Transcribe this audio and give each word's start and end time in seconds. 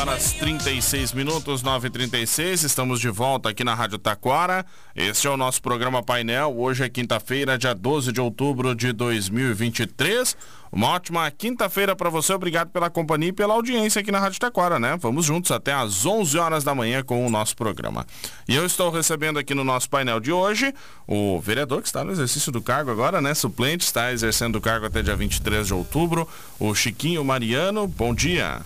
horas 0.00 0.32
36 0.32 1.12
minutos, 1.12 1.62
9h36. 1.62 2.64
Estamos 2.64 3.00
de 3.00 3.10
volta 3.10 3.50
aqui 3.50 3.62
na 3.62 3.74
Rádio 3.74 3.98
Taquara. 3.98 4.64
Este 4.96 5.26
é 5.26 5.30
o 5.30 5.36
nosso 5.36 5.60
programa 5.60 6.02
Painel. 6.02 6.56
Hoje 6.56 6.82
é 6.82 6.88
quinta-feira, 6.88 7.58
dia 7.58 7.74
12 7.74 8.10
de 8.10 8.18
outubro 8.18 8.74
de 8.74 8.94
2023. 8.94 10.34
Uma 10.72 10.88
ótima 10.88 11.30
quinta-feira 11.30 11.94
para 11.94 12.08
você. 12.08 12.32
Obrigado 12.32 12.70
pela 12.70 12.88
companhia 12.88 13.28
e 13.28 13.32
pela 13.32 13.52
audiência 13.52 14.00
aqui 14.00 14.10
na 14.10 14.18
Rádio 14.18 14.40
Taquara, 14.40 14.78
né? 14.78 14.96
Vamos 14.98 15.26
juntos 15.26 15.50
até 15.50 15.74
às 15.74 16.06
11 16.06 16.38
horas 16.38 16.64
da 16.64 16.74
manhã 16.74 17.02
com 17.02 17.26
o 17.26 17.28
nosso 17.28 17.54
programa. 17.54 18.06
E 18.48 18.56
eu 18.56 18.64
estou 18.64 18.90
recebendo 18.90 19.38
aqui 19.38 19.54
no 19.54 19.64
nosso 19.64 19.90
painel 19.90 20.18
de 20.18 20.32
hoje 20.32 20.72
o 21.06 21.38
vereador 21.40 21.82
que 21.82 21.88
está 21.88 22.02
no 22.02 22.12
exercício 22.12 22.50
do 22.50 22.62
cargo 22.62 22.90
agora, 22.90 23.20
né? 23.20 23.34
Suplente, 23.34 23.84
está 23.84 24.10
exercendo 24.10 24.56
o 24.56 24.60
cargo 24.62 24.86
até 24.86 25.02
dia 25.02 25.14
23 25.14 25.66
de 25.66 25.74
outubro, 25.74 26.26
o 26.58 26.74
Chiquinho 26.74 27.22
Mariano. 27.22 27.86
Bom 27.86 28.14
dia. 28.14 28.62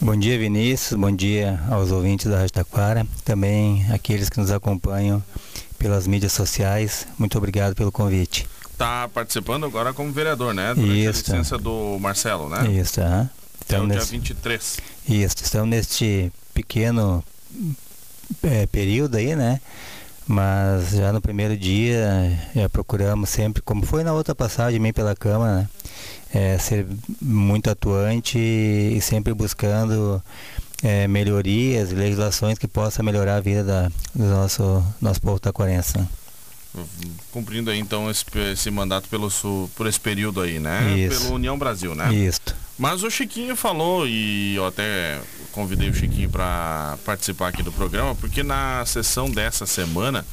Bom 0.00 0.16
dia, 0.16 0.38
Vinícius. 0.38 0.98
Bom 0.98 1.10
dia 1.10 1.60
aos 1.70 1.90
ouvintes 1.90 2.26
da 2.26 2.38
Rádio 2.38 2.52
Taquara. 2.52 3.06
Também 3.24 3.86
aqueles 3.92 4.28
que 4.28 4.38
nos 4.38 4.50
acompanham 4.50 5.22
pelas 5.78 6.06
mídias 6.06 6.32
sociais. 6.32 7.06
Muito 7.18 7.38
obrigado 7.38 7.74
pelo 7.74 7.92
convite 7.92 8.46
está 8.74 9.08
participando 9.08 9.64
agora 9.64 9.94
como 9.94 10.12
vereador, 10.12 10.52
né? 10.52 10.74
Durante 10.74 11.04
Isso. 11.04 11.30
a 11.30 11.36
licença 11.36 11.58
do 11.58 11.98
Marcelo, 11.98 12.48
né? 12.48 12.70
Isso, 12.70 13.00
aham. 13.00 13.30
Então, 13.64 13.78
Até 13.78 13.80
o 13.80 13.86
nesse... 13.86 14.10
dia 14.10 14.18
23. 14.18 14.76
Isso, 15.08 15.36
estamos 15.42 15.70
neste 15.70 16.30
pequeno 16.52 17.24
é, 18.42 18.66
período 18.66 19.16
aí, 19.16 19.34
né? 19.34 19.60
Mas 20.26 20.90
já 20.90 21.12
no 21.12 21.20
primeiro 21.20 21.56
dia 21.56 22.38
já 22.54 22.68
procuramos 22.68 23.28
sempre, 23.28 23.60
como 23.60 23.84
foi 23.84 24.02
na 24.02 24.12
outra 24.12 24.34
passagem 24.34 24.80
meio 24.80 24.94
pela 24.94 25.14
Câmara, 25.14 25.58
né? 25.58 25.68
É, 26.32 26.58
ser 26.58 26.86
muito 27.20 27.70
atuante 27.70 28.38
e 28.38 29.00
sempre 29.00 29.32
buscando 29.32 30.20
é, 30.82 31.06
melhorias, 31.06 31.92
legislações 31.92 32.58
que 32.58 32.66
possam 32.66 33.04
melhorar 33.04 33.36
a 33.36 33.40
vida 33.40 33.62
da, 33.62 33.88
do 34.14 34.24
nosso, 34.24 34.84
nosso 35.00 35.20
povo 35.20 35.38
taquarense. 35.38 35.98
Né? 35.98 36.08
cumprindo 37.30 37.70
aí 37.70 37.78
então 37.78 38.10
esse, 38.10 38.24
esse 38.52 38.70
mandato 38.70 39.08
pelo 39.08 39.28
por 39.76 39.86
esse 39.86 40.00
período 40.00 40.40
aí, 40.40 40.58
né? 40.58 40.98
Isso. 40.98 41.22
Pelo 41.22 41.34
União 41.34 41.56
Brasil, 41.56 41.94
né? 41.94 42.12
Isso. 42.12 42.40
Mas 42.78 43.02
o 43.02 43.10
Chiquinho 43.10 43.54
falou 43.54 44.06
e 44.06 44.54
eu 44.56 44.66
até 44.66 45.20
convidei 45.52 45.88
o 45.88 45.94
Chiquinho 45.94 46.28
para 46.28 46.98
participar 47.04 47.48
aqui 47.48 47.62
do 47.62 47.70
programa, 47.70 48.14
porque 48.16 48.42
na 48.42 48.84
sessão 48.84 49.30
dessa 49.30 49.64
semana 49.64 50.24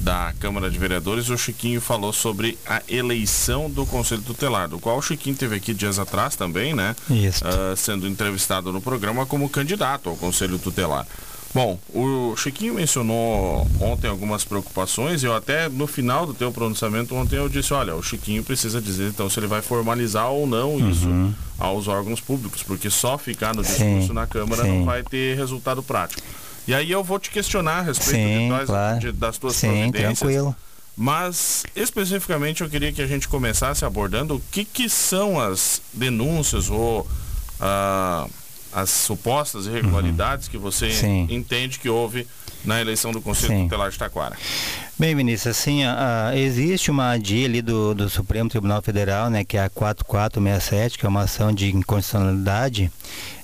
da 0.00 0.34
Câmara 0.40 0.70
de 0.70 0.78
Vereadores, 0.78 1.30
o 1.30 1.38
Chiquinho 1.38 1.80
falou 1.80 2.12
sobre 2.12 2.58
a 2.66 2.82
eleição 2.88 3.70
do 3.70 3.86
Conselho 3.86 4.22
Tutelar, 4.22 4.68
do 4.68 4.78
qual 4.78 4.98
o 4.98 5.02
Chiquinho 5.02 5.36
teve 5.36 5.56
aqui 5.56 5.72
dias 5.72 5.98
atrás 5.98 6.34
também, 6.34 6.74
né? 6.74 6.96
Isso. 7.08 7.44
Uh, 7.44 7.76
sendo 7.76 8.08
entrevistado 8.08 8.72
no 8.72 8.80
programa 8.80 9.24
como 9.24 9.48
candidato 9.48 10.08
ao 10.08 10.16
Conselho 10.16 10.58
Tutelar. 10.58 11.06
Bom, 11.54 11.78
o 11.94 12.34
Chiquinho 12.36 12.74
mencionou 12.74 13.64
ontem 13.80 14.08
algumas 14.08 14.42
preocupações 14.42 15.22
e 15.22 15.26
eu 15.26 15.36
até 15.36 15.68
no 15.68 15.86
final 15.86 16.26
do 16.26 16.34
teu 16.34 16.50
pronunciamento 16.50 17.14
ontem 17.14 17.36
eu 17.36 17.48
disse, 17.48 17.72
olha, 17.72 17.94
o 17.94 18.02
Chiquinho 18.02 18.42
precisa 18.42 18.82
dizer 18.82 19.08
então 19.08 19.30
se 19.30 19.38
ele 19.38 19.46
vai 19.46 19.62
formalizar 19.62 20.28
ou 20.30 20.48
não 20.48 20.70
uhum. 20.74 20.90
isso 20.90 21.34
aos 21.56 21.86
órgãos 21.86 22.20
públicos, 22.20 22.64
porque 22.64 22.90
só 22.90 23.16
ficar 23.16 23.54
no 23.54 23.62
discurso 23.62 24.08
sim, 24.08 24.12
na 24.12 24.26
Câmara 24.26 24.62
sim. 24.62 24.68
não 24.68 24.84
vai 24.84 25.04
ter 25.04 25.36
resultado 25.36 25.80
prático. 25.80 26.20
E 26.66 26.74
aí 26.74 26.90
eu 26.90 27.04
vou 27.04 27.20
te 27.20 27.30
questionar 27.30 27.78
a 27.78 27.82
respeito 27.82 28.16
sim, 28.16 28.38
de 28.38 28.48
nós, 28.48 28.66
claro. 28.66 28.98
de, 28.98 29.12
das 29.12 29.38
tuas 29.38 29.54
sim, 29.54 29.68
providências. 29.68 30.18
Tranquilo. 30.18 30.56
Mas 30.96 31.64
especificamente 31.76 32.62
eu 32.62 32.68
queria 32.68 32.92
que 32.92 33.02
a 33.02 33.06
gente 33.06 33.28
começasse 33.28 33.84
abordando 33.84 34.36
o 34.36 34.42
que, 34.50 34.64
que 34.64 34.88
são 34.88 35.40
as 35.40 35.80
denúncias 35.92 36.68
ou 36.68 37.06
uh, 37.60 38.30
as 38.74 38.90
supostas 38.90 39.66
irregularidades 39.66 40.46
uhum. 40.46 40.50
que 40.50 40.58
você 40.58 40.90
Sim. 40.90 41.26
entende 41.30 41.78
que 41.78 41.88
houve 41.88 42.26
na 42.64 42.80
eleição 42.80 43.12
do 43.12 43.20
Conselho 43.20 43.52
Sim. 43.52 43.64
Tutelar 43.64 43.90
de 43.90 43.98
Taquara. 43.98 44.36
Bem, 44.98 45.14
Vinícius, 45.14 45.58
assim, 45.58 45.84
a, 45.84 46.32
existe 46.34 46.90
uma 46.90 47.10
ADI 47.12 47.44
ali 47.44 47.62
do, 47.62 47.94
do, 47.94 48.08
Supremo 48.08 48.48
Tribunal 48.48 48.80
Federal, 48.80 49.28
né, 49.28 49.44
que 49.44 49.56
é 49.56 49.64
a 49.64 49.68
4467, 49.68 50.98
que 50.98 51.04
é 51.04 51.08
uma 51.08 51.22
ação 51.22 51.52
de 51.52 51.74
inconstitucionalidade, 51.74 52.90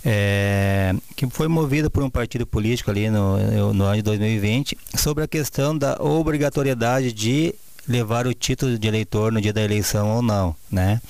é, 0.05 0.95
que 1.15 1.29
foi 1.29 1.49
movida 1.49 1.91
por 1.91 2.03
um 2.03 2.09
partido 2.09 2.47
político 2.47 2.91
ali 2.91 3.11
no, 3.11 3.75
no 3.75 3.85
ano 3.85 3.97
de 3.97 4.03
2020, 4.03 4.79
sobre 4.97 5.25
a 5.25 5.29
questão 5.29 5.77
da 5.77 5.97
obrigatoriedade 6.01 7.13
de 7.13 7.55
levar 7.87 8.27
o 8.27 8.33
título 8.33 8.79
de 8.79 8.89
eleitor 8.89 9.33
no 9.33 9.41
dia 9.41 9.53
da 9.53 9.63
eleição 9.63 10.09
ou 10.09 10.23
não, 10.23 10.55
né? 10.71 11.01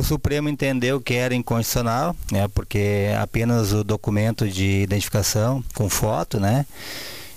O 0.00 0.02
Supremo 0.02 0.48
entendeu 0.48 0.98
que 0.98 1.12
era 1.12 1.34
inconstitucional, 1.34 2.16
né, 2.32 2.48
porque 2.54 3.10
apenas 3.20 3.74
o 3.74 3.84
documento 3.84 4.48
de 4.48 4.80
identificação 4.80 5.62
com 5.74 5.90
foto, 5.90 6.40
né, 6.40 6.64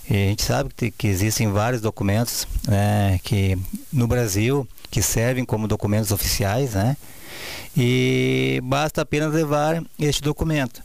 e 0.09 0.13
a 0.13 0.28
gente 0.29 0.44
sabe 0.44 0.69
que, 0.73 0.90
que 0.90 1.07
existem 1.07 1.52
vários 1.52 1.81
documentos 1.81 2.47
né, 2.66 3.19
que 3.22 3.57
no 3.91 4.07
Brasil 4.07 4.66
que 4.90 5.02
servem 5.02 5.44
como 5.44 5.68
documentos 5.68 6.13
oficiais, 6.13 6.73
né, 6.73 6.96
e 7.75 8.62
basta 8.63 9.02
apenas 9.02 9.34
levar 9.34 9.84
este 10.00 10.22
documento. 10.22 10.81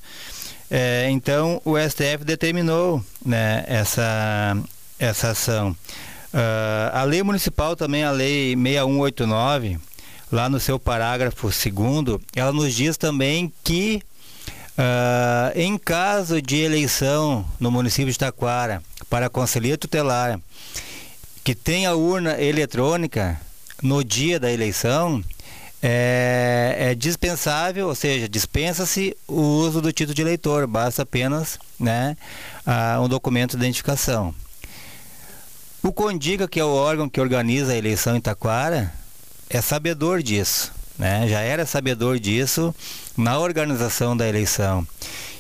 É, 0.69 1.07
então 1.11 1.63
o 1.65 1.79
STF 1.79 2.25
determinou 2.25 3.01
né, 3.25 3.63
essa, 3.69 4.59
essa 4.99 5.31
ação. 5.31 5.71
Uh, 6.35 6.91
a 6.93 7.05
lei 7.05 7.23
municipal 7.23 7.77
também, 7.77 8.03
a 8.03 8.11
lei 8.11 8.57
6189, 8.57 9.79
lá 10.31 10.49
no 10.49 10.61
seu 10.61 10.79
parágrafo 10.79 11.51
segundo, 11.51 12.21
ela 12.35 12.53
nos 12.53 12.75
diz 12.75 12.97
também 12.97 13.53
que 13.65 14.03
uh, 14.79 15.59
em 15.59 15.77
caso 15.79 16.41
de 16.41 16.57
eleição 16.57 17.45
no 17.59 17.71
município 17.71 18.13
de 18.13 18.19
Taquara 18.19 18.83
para 19.09 19.31
conselheiro 19.31 19.79
tutelar 19.79 20.41
que 21.43 21.55
tenha 21.55 21.95
urna 21.95 22.41
eletrônica 22.41 23.41
no 23.83 24.05
dia 24.05 24.39
da 24.39 24.53
eleição, 24.53 25.25
é, 25.83 26.77
é, 26.79 26.95
dispensável, 26.95 27.87
ou 27.89 27.95
seja, 27.95 28.29
dispensa-se 28.29 29.17
o 29.27 29.41
uso 29.41 29.81
do 29.81 29.93
título 29.93 30.15
de 30.15 30.23
eleitor, 30.23 30.67
basta 30.67 31.03
apenas 31.03 31.59
né, 31.79 32.17
uh, 32.67 33.01
um 33.01 33.09
documento 33.09 33.57
de 33.57 33.65
identificação. 33.65 34.35
O 35.83 35.93
CONDIGA, 35.93 36.49
que 36.49 36.59
é 36.59 36.65
o 36.65 36.75
órgão 36.75 37.09
que 37.09 37.21
organiza 37.21 37.73
a 37.73 37.77
eleição 37.77 38.17
em 38.17 38.21
Taquara, 38.21 38.93
é 39.51 39.61
sabedor 39.61 40.23
disso, 40.23 40.73
né? 40.99 41.27
já 41.29 41.41
era 41.41 41.65
sabedor 41.65 42.19
disso 42.19 42.75
na 43.17 43.39
organização 43.39 44.17
da 44.17 44.29
eleição. 44.29 44.87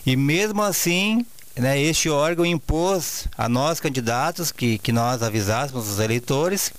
E 0.06 0.16
mesmo 0.16 0.62
assim, 0.62 1.24
né, 1.56 1.80
este 1.80 2.08
órgão 2.08 2.46
impôs 2.46 3.26
a 3.36 3.48
nós 3.48 3.80
candidatos 3.80 4.50
que, 4.50 4.78
que 4.78 4.92
nós 4.92 5.22
avisássemos 5.22 5.88
os 5.88 5.98
eleitores 5.98 6.72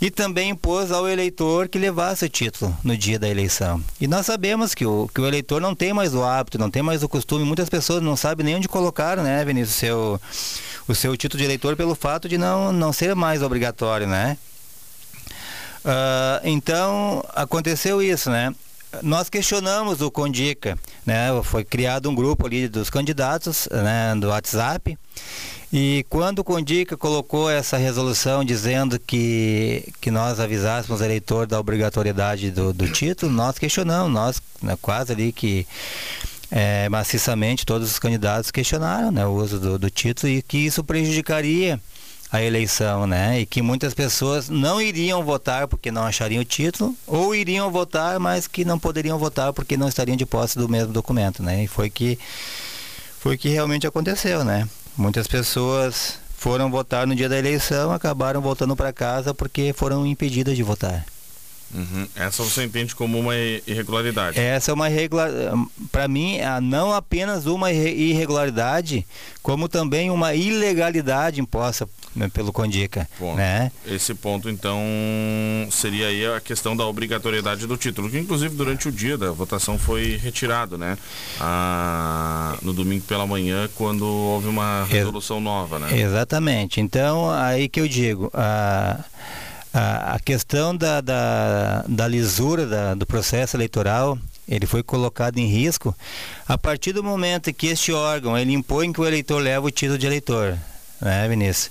e 0.00 0.10
também 0.10 0.50
impôs 0.50 0.92
ao 0.92 1.08
eleitor 1.08 1.68
que 1.68 1.78
levasse 1.78 2.24
o 2.24 2.28
título 2.28 2.76
no 2.84 2.96
dia 2.96 3.18
da 3.18 3.28
eleição. 3.28 3.82
E 4.00 4.06
nós 4.06 4.26
sabemos 4.26 4.74
que 4.74 4.84
o, 4.84 5.08
que 5.12 5.20
o 5.20 5.26
eleitor 5.26 5.60
não 5.60 5.74
tem 5.74 5.92
mais 5.92 6.14
o 6.14 6.22
hábito, 6.22 6.58
não 6.58 6.70
tem 6.70 6.82
mais 6.82 7.02
o 7.02 7.08
costume, 7.08 7.44
muitas 7.44 7.68
pessoas 7.68 8.02
não 8.02 8.16
sabem 8.16 8.44
nem 8.44 8.56
onde 8.56 8.68
colocar, 8.68 9.16
né, 9.16 9.44
Vinícius, 9.44 9.76
o 9.76 9.80
seu, 9.80 10.20
o 10.88 10.94
seu 10.94 11.16
título 11.16 11.38
de 11.38 11.44
eleitor 11.44 11.74
pelo 11.74 11.94
fato 11.94 12.28
de 12.28 12.36
não, 12.36 12.72
não 12.72 12.92
ser 12.92 13.14
mais 13.14 13.42
obrigatório, 13.42 14.06
né? 14.06 14.36
Uh, 15.84 16.40
então, 16.44 17.24
aconteceu 17.34 18.02
isso, 18.02 18.30
né? 18.30 18.54
Nós 19.02 19.28
questionamos 19.28 20.00
o 20.00 20.10
Condica, 20.10 20.78
né? 21.04 21.28
Foi 21.42 21.64
criado 21.64 22.08
um 22.08 22.14
grupo 22.14 22.46
ali 22.46 22.68
dos 22.68 22.88
candidatos, 22.88 23.68
né, 23.70 24.14
do 24.14 24.28
WhatsApp. 24.28 24.96
E 25.72 26.06
quando 26.08 26.38
o 26.38 26.44
Condica 26.44 26.96
colocou 26.96 27.50
essa 27.50 27.76
resolução 27.76 28.44
dizendo 28.44 28.96
que, 28.96 29.92
que 30.00 30.08
nós 30.08 30.38
avisássemos 30.38 31.00
o 31.00 31.04
eleitor 31.04 31.48
da 31.48 31.58
obrigatoriedade 31.58 32.52
do, 32.52 32.72
do 32.72 32.88
título, 32.88 33.32
nós 33.32 33.58
questionamos, 33.58 34.12
nós 34.12 34.40
né, 34.62 34.78
quase 34.80 35.12
ali 35.12 35.32
que 35.32 35.66
é, 36.48 36.88
maciçamente 36.88 37.66
todos 37.66 37.90
os 37.90 37.98
candidatos 37.98 38.52
questionaram 38.52 39.10
né, 39.10 39.26
o 39.26 39.32
uso 39.32 39.58
do, 39.58 39.76
do 39.76 39.90
título 39.90 40.32
e 40.32 40.40
que 40.40 40.58
isso 40.58 40.84
prejudicaria 40.84 41.80
a 42.34 42.42
eleição, 42.42 43.06
né? 43.06 43.40
E 43.40 43.46
que 43.46 43.62
muitas 43.62 43.94
pessoas 43.94 44.48
não 44.48 44.82
iriam 44.82 45.22
votar 45.22 45.68
porque 45.68 45.92
não 45.92 46.02
achariam 46.02 46.42
o 46.42 46.44
título, 46.44 46.92
ou 47.06 47.32
iriam 47.32 47.70
votar, 47.70 48.18
mas 48.18 48.48
que 48.48 48.64
não 48.64 48.76
poderiam 48.76 49.16
votar 49.16 49.52
porque 49.52 49.76
não 49.76 49.88
estariam 49.88 50.16
de 50.16 50.26
posse 50.26 50.58
do 50.58 50.68
mesmo 50.68 50.92
documento, 50.92 51.44
né? 51.44 51.62
E 51.62 51.68
foi 51.68 51.88
que 51.88 52.18
foi 53.20 53.38
que 53.38 53.48
realmente 53.48 53.86
aconteceu, 53.86 54.42
né? 54.44 54.68
Muitas 54.96 55.28
pessoas 55.28 56.18
foram 56.36 56.72
votar 56.72 57.06
no 57.06 57.14
dia 57.14 57.28
da 57.28 57.38
eleição, 57.38 57.92
acabaram 57.92 58.40
voltando 58.40 58.74
para 58.74 58.92
casa 58.92 59.32
porque 59.32 59.72
foram 59.72 60.04
impedidas 60.04 60.56
de 60.56 60.62
votar. 60.64 61.06
Uhum. 61.72 62.06
Essa 62.16 62.42
você 62.42 62.64
entende 62.64 62.96
como 62.96 63.18
uma 63.18 63.36
irregularidade? 63.36 64.38
Essa 64.38 64.72
é 64.72 64.74
uma 64.74 64.90
irregularidade. 64.90 65.66
Para 65.90 66.08
mim, 66.08 66.38
não 66.62 66.92
apenas 66.92 67.46
uma 67.46 67.72
irregularidade, 67.72 69.06
como 69.40 69.68
também 69.68 70.10
uma 70.10 70.34
ilegalidade 70.34 71.40
imposta 71.40 71.88
pelo 72.32 72.52
Condica. 72.52 73.08
Né? 73.36 73.70
Esse 73.86 74.14
ponto, 74.14 74.48
então, 74.48 74.80
seria 75.70 76.08
aí 76.08 76.26
a 76.26 76.40
questão 76.40 76.76
da 76.76 76.86
obrigatoriedade 76.86 77.66
do 77.66 77.76
título, 77.76 78.10
que 78.10 78.18
inclusive 78.18 78.54
durante 78.54 78.88
o 78.88 78.92
dia 78.92 79.18
da 79.18 79.30
votação 79.30 79.78
foi 79.78 80.16
retirado, 80.16 80.78
né? 80.78 80.96
Ah, 81.40 82.56
no 82.62 82.72
domingo 82.72 83.04
pela 83.04 83.26
manhã, 83.26 83.68
quando 83.74 84.06
houve 84.06 84.48
uma 84.48 84.84
resolução 84.84 85.40
nova, 85.40 85.78
né? 85.78 85.98
Exatamente. 85.98 86.80
Então, 86.80 87.30
aí 87.30 87.68
que 87.68 87.80
eu 87.80 87.88
digo, 87.88 88.30
a, 88.32 89.04
a, 89.72 90.14
a 90.14 90.20
questão 90.20 90.76
da, 90.76 91.00
da, 91.00 91.84
da 91.88 92.06
lisura 92.06 92.66
da, 92.66 92.94
do 92.94 93.06
processo 93.06 93.56
eleitoral 93.56 94.18
ele 94.46 94.66
foi 94.66 94.82
colocado 94.82 95.38
em 95.38 95.46
risco 95.46 95.96
a 96.46 96.58
partir 96.58 96.92
do 96.92 97.02
momento 97.02 97.52
que 97.52 97.68
este 97.68 97.92
órgão 97.92 98.36
ele 98.36 98.52
impõe 98.52 98.92
que 98.92 99.00
o 99.00 99.06
eleitor 99.06 99.38
leve 99.38 99.66
o 99.66 99.70
título 99.70 99.98
de 99.98 100.06
eleitor, 100.06 100.58
né, 101.00 101.26
Vinícius? 101.28 101.70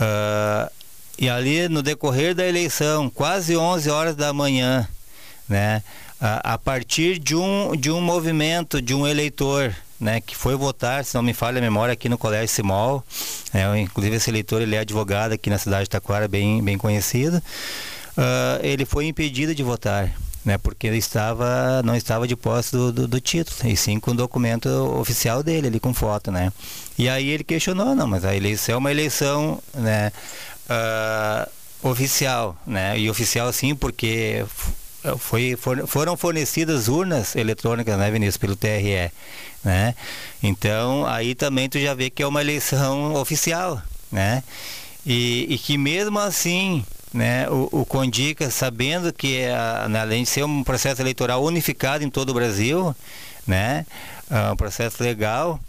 Uh, 0.00 0.70
e 1.18 1.28
ali 1.28 1.68
no 1.68 1.82
decorrer 1.82 2.34
da 2.34 2.46
eleição, 2.46 3.08
quase 3.08 3.56
11 3.56 3.90
horas 3.90 4.16
da 4.16 4.32
manhã, 4.32 4.88
né, 5.48 5.82
a, 6.20 6.54
a 6.54 6.58
partir 6.58 7.18
de 7.18 7.36
um, 7.36 7.76
de 7.76 7.90
um 7.90 8.00
movimento 8.00 8.82
de 8.82 8.94
um 8.94 9.06
eleitor 9.06 9.74
né, 10.00 10.20
que 10.20 10.36
foi 10.36 10.56
votar, 10.56 11.04
se 11.04 11.14
não 11.14 11.22
me 11.22 11.32
falha 11.32 11.58
a 11.58 11.62
memória, 11.62 11.92
aqui 11.92 12.08
no 12.08 12.18
Colégio 12.18 12.48
Simol. 12.48 13.04
É, 13.52 13.78
inclusive 13.78 14.16
esse 14.16 14.30
eleitor 14.30 14.60
ele 14.60 14.74
é 14.74 14.80
advogado 14.80 15.32
aqui 15.32 15.48
na 15.48 15.58
cidade 15.58 15.84
de 15.84 15.90
Taquara, 15.90 16.26
bem, 16.26 16.62
bem 16.62 16.76
conhecido. 16.76 17.38
Uh, 18.16 18.60
ele 18.62 18.84
foi 18.84 19.06
impedido 19.06 19.54
de 19.54 19.62
votar 19.62 20.12
né, 20.44 20.58
porque 20.58 20.86
ele 20.86 20.98
estava, 20.98 21.82
não 21.82 21.96
estava 21.96 22.28
de 22.28 22.36
posse 22.36 22.72
do, 22.72 22.92
do, 22.92 23.08
do, 23.08 23.20
título, 23.20 23.70
e 23.70 23.76
sim 23.76 23.98
com 23.98 24.10
o 24.10 24.14
documento 24.14 24.68
oficial 24.68 25.42
dele, 25.42 25.68
ali 25.68 25.80
com 25.80 25.94
foto, 25.94 26.30
né. 26.30 26.52
E 26.96 27.08
aí 27.08 27.28
ele 27.28 27.44
questionou, 27.44 27.94
não, 27.94 28.06
mas 28.06 28.24
a 28.24 28.34
eleição 28.36 28.76
é 28.76 28.78
uma 28.78 28.90
eleição, 28.90 29.60
né, 29.74 30.12
uh, 30.70 31.88
oficial, 31.88 32.56
né, 32.66 32.98
e 32.98 33.10
oficial 33.10 33.52
sim 33.52 33.74
porque 33.74 34.44
foi, 35.18 35.56
for, 35.56 35.86
foram 35.86 36.16
fornecidas 36.16 36.88
urnas 36.88 37.34
eletrônicas, 37.34 37.98
né, 37.98 38.10
Vinícius, 38.10 38.36
pelo 38.36 38.54
TRE, 38.54 39.10
né, 39.64 39.94
então 40.42 41.04
aí 41.06 41.34
também 41.34 41.68
tu 41.68 41.80
já 41.80 41.94
vê 41.94 42.10
que 42.10 42.22
é 42.22 42.26
uma 42.26 42.40
eleição 42.40 43.14
oficial, 43.14 43.82
né, 44.10 44.44
e, 45.04 45.46
e 45.50 45.58
que 45.58 45.76
mesmo 45.76 46.18
assim 46.20 46.84
né, 47.14 47.48
o, 47.48 47.68
o 47.70 47.84
Condica, 47.86 48.50
sabendo 48.50 49.12
que 49.12 49.38
é, 49.38 49.88
né, 49.88 50.00
além 50.00 50.24
de 50.24 50.28
ser 50.28 50.44
um 50.44 50.64
processo 50.64 51.00
eleitoral 51.00 51.42
unificado 51.44 52.02
em 52.02 52.10
todo 52.10 52.30
o 52.30 52.34
Brasil, 52.34 52.94
né, 53.46 53.86
uh, 54.30 54.52
um 54.52 54.56
processo 54.56 55.02
legal, 55.02 55.60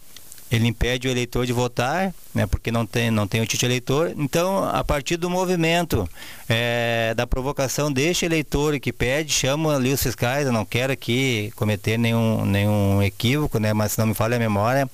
ele 0.51 0.67
impede 0.67 1.07
o 1.07 1.11
eleitor 1.11 1.45
de 1.45 1.53
votar, 1.53 2.13
né, 2.33 2.45
porque 2.45 2.71
não 2.71 2.85
tem, 2.85 3.09
não 3.09 3.27
tem 3.27 3.41
o 3.41 3.47
título 3.47 3.71
eleitor. 3.71 4.13
Então, 4.15 4.63
a 4.63 4.83
partir 4.83 5.17
do 5.17 5.29
movimento, 5.29 6.07
é, 6.47 7.13
da 7.15 7.25
provocação 7.25 7.91
deste 7.91 8.25
eleitor 8.25 8.79
que 8.79 8.93
pede, 8.93 9.33
chama 9.33 9.75
ali 9.75 9.91
os 9.91 10.01
fiscais, 10.01 10.45
eu 10.45 10.53
não 10.53 10.65
quero 10.65 10.93
aqui 10.93 11.51
cometer 11.55 11.97
nenhum, 11.97 12.45
nenhum 12.45 13.01
equívoco, 13.01 13.59
né, 13.59 13.73
mas 13.73 13.93
se 13.93 13.99
não 13.99 14.07
me 14.07 14.13
falha 14.13 14.35
a 14.35 14.39
memória, 14.39 14.89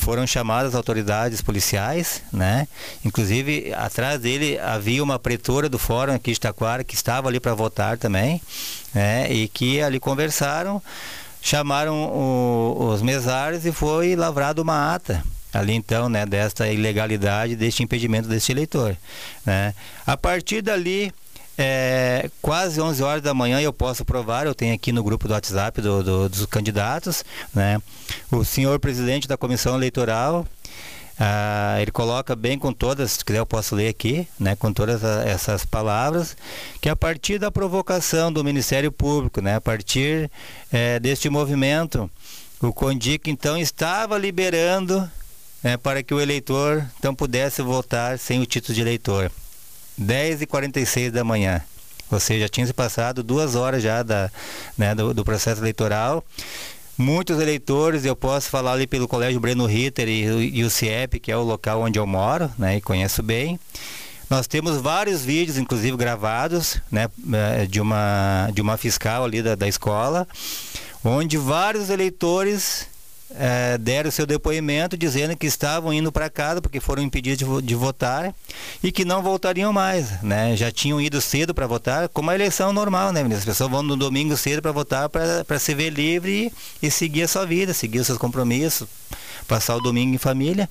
foram 0.00 0.26
chamadas 0.26 0.74
autoridades 0.74 1.42
policiais, 1.42 2.22
né? 2.32 2.66
Inclusive, 3.04 3.72
atrás 3.74 4.18
dele 4.18 4.58
havia 4.58 5.04
uma 5.04 5.18
pretora 5.18 5.68
do 5.68 5.78
fórum 5.78 6.14
aqui 6.14 6.32
de 6.32 6.40
Taquara 6.40 6.82
que 6.82 6.94
estava 6.94 7.28
ali 7.28 7.38
para 7.38 7.52
votar 7.52 7.98
também, 7.98 8.40
né? 8.94 9.30
E 9.30 9.46
que 9.46 9.82
ali 9.82 10.00
conversaram, 10.00 10.82
chamaram 11.42 11.94
o, 11.94 12.90
os 12.92 13.02
mesários 13.02 13.64
e 13.64 13.72
foi 13.72 14.14
lavrada 14.16 14.60
uma 14.60 14.94
ata 14.94 15.22
ali 15.52 15.74
então, 15.74 16.08
né, 16.08 16.24
desta 16.24 16.68
ilegalidade, 16.68 17.56
deste 17.56 17.82
impedimento 17.82 18.28
deste 18.28 18.52
eleitor, 18.52 18.96
né? 19.44 19.74
A 20.06 20.16
partir 20.16 20.62
dali, 20.62 21.12
é, 21.58 22.30
quase 22.40 22.80
11 22.80 23.02
horas 23.02 23.22
da 23.22 23.34
manhã 23.34 23.60
eu 23.60 23.72
posso 23.72 24.04
provar, 24.04 24.46
eu 24.46 24.54
tenho 24.54 24.74
aqui 24.74 24.92
no 24.92 25.02
grupo 25.02 25.26
do 25.26 25.34
WhatsApp 25.34 25.80
do, 25.80 26.02
do, 26.02 26.28
dos 26.28 26.46
candidatos, 26.46 27.24
né? 27.54 27.80
O 28.30 28.44
senhor 28.44 28.78
presidente 28.78 29.26
da 29.26 29.36
comissão 29.36 29.74
eleitoral, 29.74 30.46
ah, 31.22 31.76
ele 31.78 31.90
coloca 31.90 32.34
bem 32.34 32.58
com 32.58 32.72
todas, 32.72 33.10
se 33.12 33.24
quiser 33.24 33.40
eu 33.40 33.46
posso 33.46 33.76
ler 33.76 33.88
aqui, 33.88 34.26
né, 34.38 34.56
com 34.56 34.72
todas 34.72 35.04
a, 35.04 35.22
essas 35.28 35.66
palavras, 35.66 36.34
que 36.80 36.88
a 36.88 36.96
partir 36.96 37.38
da 37.38 37.50
provocação 37.50 38.32
do 38.32 38.42
Ministério 38.42 38.90
Público, 38.90 39.42
né, 39.42 39.56
a 39.56 39.60
partir 39.60 40.30
é, 40.72 40.98
deste 40.98 41.28
movimento, 41.28 42.10
o 42.58 42.72
Condic 42.72 43.28
então 43.28 43.58
estava 43.58 44.16
liberando 44.16 45.10
né, 45.62 45.76
para 45.76 46.02
que 46.02 46.14
o 46.14 46.20
eleitor 46.20 46.86
então 46.98 47.14
pudesse 47.14 47.60
votar 47.60 48.18
sem 48.18 48.40
o 48.40 48.46
título 48.46 48.74
de 48.74 48.80
eleitor. 48.80 49.30
10h46 50.00 51.10
da 51.10 51.22
manhã. 51.22 51.62
Ou 52.10 52.18
seja, 52.18 52.48
tinha 52.48 52.66
se 52.66 52.72
passado 52.72 53.22
duas 53.22 53.54
horas 53.54 53.82
já 53.82 54.02
da, 54.02 54.30
né, 54.76 54.94
do, 54.94 55.12
do, 55.12 55.22
processo 55.24 55.60
eleitoral. 55.60 56.24
Muitos 57.00 57.40
eleitores, 57.40 58.04
eu 58.04 58.14
posso 58.14 58.50
falar 58.50 58.72
ali 58.72 58.86
pelo 58.86 59.08
Colégio 59.08 59.40
Breno 59.40 59.64
Ritter 59.64 60.06
e, 60.06 60.58
e, 60.58 60.62
o 60.62 60.68
CIEP, 60.68 61.18
que 61.18 61.32
é 61.32 61.36
o 61.36 61.42
local 61.42 61.80
onde 61.80 61.98
eu 61.98 62.06
moro, 62.06 62.50
né, 62.58 62.76
e 62.76 62.80
conheço 62.82 63.22
bem. 63.22 63.58
Nós 64.28 64.46
temos 64.46 64.76
vários 64.76 65.24
vídeos, 65.24 65.56
inclusive 65.56 65.96
gravados, 65.96 66.76
né, 66.92 67.08
eh, 67.32 67.64
de 67.64 67.80
uma, 67.80 68.50
de 68.52 68.60
uma 68.60 68.76
fiscal 68.76 69.24
ali 69.24 69.40
da, 69.40 69.54
da 69.54 69.66
escola, 69.66 70.28
onde 71.02 71.38
vários 71.38 71.88
eleitores 71.88 72.86
é, 73.38 73.78
deram 73.78 74.10
seu 74.10 74.26
depoimento 74.26 74.96
dizendo 74.96 75.36
que 75.36 75.46
estavam 75.46 75.92
indo 75.92 76.10
para 76.10 76.28
casa 76.28 76.60
porque 76.60 76.80
foram 76.80 77.02
impedidos 77.02 77.38
de, 77.38 77.66
de, 77.66 77.74
votar 77.74 78.34
e 78.82 78.90
que 78.90 79.04
não 79.04 79.22
voltariam 79.22 79.72
mais, 79.72 80.22
né? 80.22 80.56
Já 80.56 80.70
tinham 80.70 81.00
ido 81.00 81.20
cedo 81.20 81.54
para 81.54 81.66
votar, 81.66 82.08
como 82.08 82.30
a 82.30 82.34
eleição 82.34 82.72
normal, 82.72 83.12
né? 83.12 83.22
As 83.34 83.44
pessoas 83.44 83.70
vão 83.70 83.82
no 83.82 83.96
domingo 83.96 84.36
cedo 84.36 84.62
para 84.62 84.72
votar 84.72 85.08
para 85.08 85.58
se 85.58 85.74
ver 85.74 85.90
livre 85.90 86.52
e, 86.82 86.86
e, 86.86 86.90
seguir 86.90 87.22
a 87.22 87.28
sua 87.28 87.46
vida, 87.46 87.72
seguir 87.72 88.00
os 88.00 88.06
seus 88.06 88.18
compromissos, 88.18 88.88
passar 89.46 89.76
o 89.76 89.80
domingo 89.80 90.14
em 90.14 90.18
família, 90.18 90.68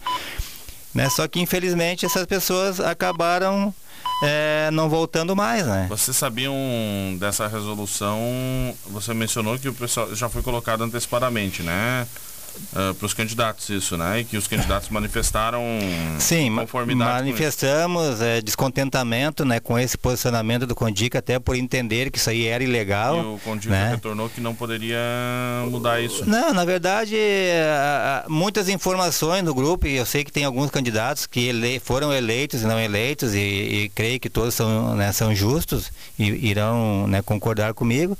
né? 0.93 1.09
Só 1.09 1.27
que 1.27 1.39
infelizmente 1.39 2.05
essas 2.05 2.25
pessoas 2.25 2.79
acabaram 2.79 3.73
é, 4.21 4.69
não 4.73 4.89
voltando 4.89 5.33
mais, 5.35 5.65
né? 5.65 5.87
Vocês 5.89 6.17
sabiam 6.17 6.53
dessa 7.17 7.47
resolução? 7.47 8.19
Você 8.87 9.13
mencionou 9.13 9.57
que 9.57 9.69
o 9.69 9.73
pessoal 9.73 10.13
já 10.13 10.27
foi 10.27 10.41
colocado 10.41 10.83
antecipadamente, 10.83 11.63
né? 11.63 12.05
Uh, 12.73 12.93
para 12.93 13.05
os 13.05 13.13
candidatos 13.13 13.69
isso, 13.69 13.97
né? 13.97 14.21
E 14.21 14.23
que 14.23 14.37
os 14.37 14.47
candidatos 14.47 14.89
manifestaram 14.89 15.63
Sim, 16.19 16.55
conformidade 16.55 17.29
manifestamos 17.29 18.21
é, 18.21 18.41
descontentamento, 18.41 19.45
né, 19.45 19.59
com 19.59 19.77
esse 19.77 19.97
posicionamento 19.97 20.65
do 20.65 20.75
Condica, 20.75 21.19
até 21.19 21.39
por 21.39 21.55
entender 21.55 22.09
que 22.11 22.17
isso 22.17 22.29
aí 22.29 22.45
era 22.45 22.63
ilegal. 22.63 23.17
E 23.17 23.25
o 23.35 23.39
Condica 23.39 23.73
né? 23.73 23.91
retornou 23.91 24.29
que 24.29 24.41
não 24.41 24.55
poderia 24.55 24.99
mudar 25.69 26.01
isso. 26.01 26.27
Não, 26.27 26.53
na 26.53 26.65
verdade, 26.65 27.15
muitas 28.27 28.69
informações 28.69 29.43
no 29.43 29.53
grupo, 29.53 29.87
e 29.87 29.95
eu 29.95 30.05
sei 30.05 30.23
que 30.23 30.31
tem 30.31 30.43
alguns 30.43 30.69
candidatos 30.69 31.25
que 31.25 31.39
ele, 31.39 31.79
foram 31.79 32.13
eleitos 32.13 32.61
e 32.61 32.65
não 32.65 32.79
eleitos, 32.79 33.33
e, 33.33 33.39
e 33.39 33.91
creio 33.93 34.19
que 34.19 34.29
todos 34.29 34.53
são, 34.53 34.95
né, 34.95 35.11
são 35.11 35.33
justos 35.33 35.91
e 36.17 36.25
irão 36.49 37.07
né, 37.07 37.21
concordar 37.21 37.73
comigo, 37.73 38.17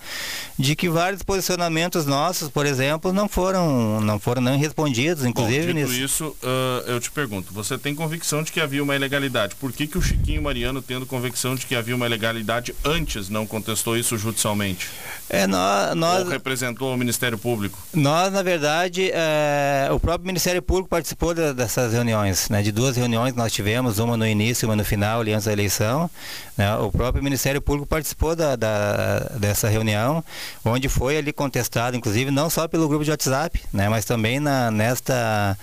de 0.57 0.75
que 0.75 0.89
vários 0.89 1.23
posicionamentos 1.23 2.05
nossos, 2.05 2.49
por 2.49 2.65
exemplo, 2.65 3.11
não 3.11 3.27
foram, 3.27 4.01
não 4.01 4.19
foram 4.19 4.28
foram 4.29 4.43
não 4.43 4.55
respondidos, 4.59 5.25
inclusive 5.25 5.73
Bom, 5.73 5.79
dito 5.79 5.89
nisso. 5.89 6.03
isso, 6.03 6.37
uh, 6.43 6.87
eu 6.87 6.99
te 6.99 7.09
pergunto, 7.09 7.51
você 7.51 7.79
tem 7.79 7.95
convicção 7.95 8.43
de 8.43 8.51
que 8.51 8.61
havia 8.61 8.83
uma 8.83 8.95
ilegalidade? 8.95 9.55
Por 9.55 9.73
que, 9.73 9.87
que 9.87 9.97
o 9.97 10.01
Chiquinho 10.03 10.43
Mariano, 10.43 10.83
tendo 10.83 11.03
convicção 11.07 11.55
de 11.55 11.65
que 11.65 11.73
havia 11.73 11.95
uma 11.95 12.05
ilegalidade 12.05 12.75
antes, 12.85 13.27
não 13.27 13.47
contestou 13.47 13.97
isso 13.97 14.15
judicialmente? 14.19 14.87
É, 15.27 15.47
nós, 15.47 15.95
nós, 15.95 16.25
Ou 16.25 16.29
representou 16.29 16.93
o 16.93 16.97
Ministério 16.97 17.39
Público? 17.39 17.79
Nós, 17.91 18.31
na 18.31 18.43
verdade, 18.43 19.09
é, 19.11 19.89
o 19.91 19.99
próprio 19.99 20.27
Ministério 20.27 20.61
Público 20.61 20.89
participou 20.89 21.33
de, 21.33 21.51
dessas 21.53 21.93
reuniões, 21.93 22.49
né? 22.49 22.61
De 22.61 22.71
duas 22.71 22.97
reuniões 22.97 23.33
nós 23.33 23.51
tivemos, 23.51 23.97
uma 23.97 24.15
no 24.15 24.27
início 24.27 24.65
e 24.65 24.67
uma 24.67 24.75
no 24.75 24.85
final, 24.85 25.21
ali 25.21 25.33
antes 25.33 25.45
da 25.45 25.53
eleição. 25.53 26.09
Né? 26.57 26.75
O 26.75 26.91
próprio 26.91 27.23
Ministério 27.23 27.61
Público 27.61 27.87
participou 27.87 28.35
da, 28.35 28.55
da, 28.55 29.19
dessa 29.39 29.69
reunião, 29.69 30.23
onde 30.65 30.89
foi 30.89 31.17
ali 31.17 31.31
contestado, 31.31 31.95
inclusive, 31.95 32.31
não 32.31 32.49
só 32.49 32.67
pelo 32.67 32.87
grupo 32.87 33.05
de 33.05 33.11
WhatsApp, 33.11 33.61
né? 33.71 33.87
Mas 33.87 34.03
também 34.09 34.39
na, 34.39 34.71
nesta, 34.71 35.55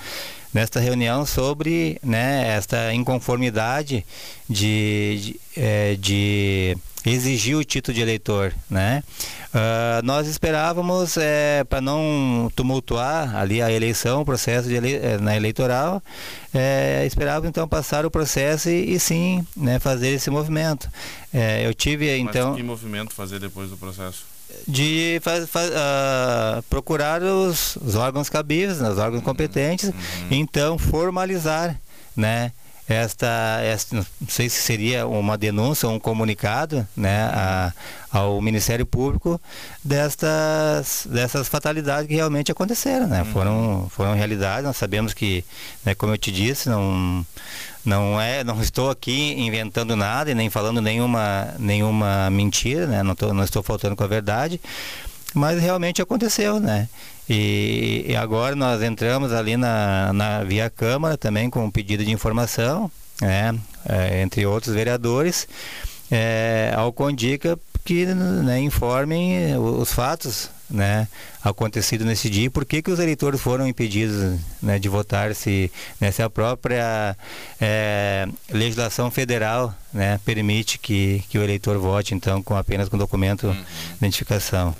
nesta 0.54 0.78
reunião 0.78 1.26
sobre 1.26 1.98
né, 2.00 2.56
esta 2.56 2.94
inconformidade 2.94 4.06
de, 4.48 5.18
de, 5.20 5.40
é, 5.56 5.96
de 5.96 6.78
exigir 7.04 7.56
o 7.56 7.64
título 7.64 7.92
de 7.92 8.02
eleitor, 8.02 8.54
né? 8.70 9.02
Uh, 9.48 10.04
nós 10.04 10.28
esperávamos, 10.28 11.16
é, 11.16 11.64
para 11.64 11.80
não 11.80 12.48
tumultuar 12.54 13.34
ali 13.34 13.60
a 13.60 13.72
eleição, 13.72 14.20
o 14.20 14.24
processo 14.24 14.70
ele, 14.70 14.94
é, 14.94 15.18
na 15.18 15.34
eleitoral, 15.34 16.00
é, 16.54 17.04
esperávamos 17.04 17.48
então 17.48 17.66
passar 17.66 18.06
o 18.06 18.10
processo 18.10 18.68
e, 18.68 18.92
e 18.92 19.00
sim 19.00 19.44
né, 19.56 19.80
fazer 19.80 20.10
esse 20.10 20.30
movimento. 20.30 20.88
É, 21.34 21.66
eu 21.66 21.74
tive 21.74 22.06
Mas 22.22 22.36
então. 22.36 22.54
Que 22.54 22.62
movimento 22.62 23.12
fazer 23.12 23.40
depois 23.40 23.70
do 23.70 23.76
processo? 23.76 24.35
De 24.66 25.20
uh, 25.24 26.62
procurar 26.64 27.22
os, 27.22 27.76
os, 27.76 27.94
órgãos 27.94 28.28
cabíveis, 28.28 28.80
né, 28.80 28.90
os 28.90 28.98
órgãos 28.98 29.22
competentes, 29.22 29.88
uhum. 29.88 29.94
então 30.30 30.78
formalizar, 30.78 31.78
né? 32.16 32.52
Esta, 32.88 33.60
esta, 33.62 33.96
não 33.96 34.06
sei 34.28 34.48
se 34.48 34.62
seria 34.62 35.06
uma 35.06 35.36
denúncia 35.36 35.88
ou 35.88 35.94
um 35.94 35.98
comunicado 35.98 36.86
né, 36.96 37.24
a, 37.24 37.72
ao 38.12 38.40
Ministério 38.40 38.86
Público 38.86 39.40
destas, 39.84 41.06
dessas 41.10 41.48
fatalidades 41.48 42.06
que 42.06 42.14
realmente 42.14 42.52
aconteceram, 42.52 43.08
né? 43.08 43.22
Uhum. 43.22 43.32
Foram, 43.32 43.88
foram 43.90 44.14
realidades, 44.14 44.64
nós 44.64 44.76
sabemos 44.76 45.12
que, 45.12 45.44
né, 45.84 45.96
como 45.96 46.12
eu 46.12 46.18
te 46.18 46.30
disse, 46.30 46.68
não, 46.68 47.26
não, 47.84 48.20
é, 48.20 48.44
não 48.44 48.62
estou 48.62 48.88
aqui 48.88 49.34
inventando 49.36 49.96
nada 49.96 50.30
e 50.30 50.34
nem 50.34 50.48
falando 50.48 50.80
nenhuma, 50.80 51.54
nenhuma 51.58 52.30
mentira, 52.30 52.86
né? 52.86 53.02
Não, 53.02 53.16
tô, 53.16 53.34
não 53.34 53.42
estou 53.42 53.64
faltando 53.64 53.96
com 53.96 54.04
a 54.04 54.08
verdade, 54.08 54.60
mas 55.34 55.60
realmente 55.60 56.00
aconteceu, 56.00 56.60
né? 56.60 56.88
E, 57.28 58.04
e 58.08 58.16
agora 58.16 58.54
nós 58.54 58.82
entramos 58.82 59.32
ali 59.32 59.56
na, 59.56 60.12
na 60.12 60.44
via 60.44 60.70
Câmara 60.70 61.16
também 61.16 61.50
com 61.50 61.64
um 61.64 61.70
pedido 61.70 62.04
de 62.04 62.12
informação, 62.12 62.90
né, 63.20 63.54
é, 63.88 64.22
entre 64.22 64.46
outros 64.46 64.74
vereadores, 64.74 65.48
é, 66.10 66.72
ao 66.76 66.92
Condica 66.92 67.58
que 67.84 68.04
né, 68.04 68.60
informem 68.60 69.56
os 69.56 69.92
fatos 69.92 70.50
né, 70.68 71.06
acontecidos 71.42 72.04
nesse 72.04 72.28
dia 72.28 72.46
e 72.46 72.50
por 72.50 72.64
que, 72.64 72.82
que 72.82 72.90
os 72.90 72.98
eleitores 72.98 73.40
foram 73.40 73.66
impedidos 73.66 74.38
né, 74.60 74.78
de 74.78 74.88
votar 74.88 75.34
se, 75.34 75.70
né, 76.00 76.10
se 76.10 76.20
a 76.20 76.28
própria 76.28 77.16
é, 77.60 78.26
legislação 78.50 79.08
federal 79.08 79.72
né, 79.92 80.20
permite 80.24 80.78
que, 80.78 81.22
que 81.30 81.38
o 81.38 81.42
eleitor 81.42 81.78
vote 81.78 82.14
então 82.14 82.42
com 82.42 82.56
apenas 82.56 82.88
com 82.88 82.98
documento 82.98 83.52
de 83.52 83.64
identificação. 83.98 84.74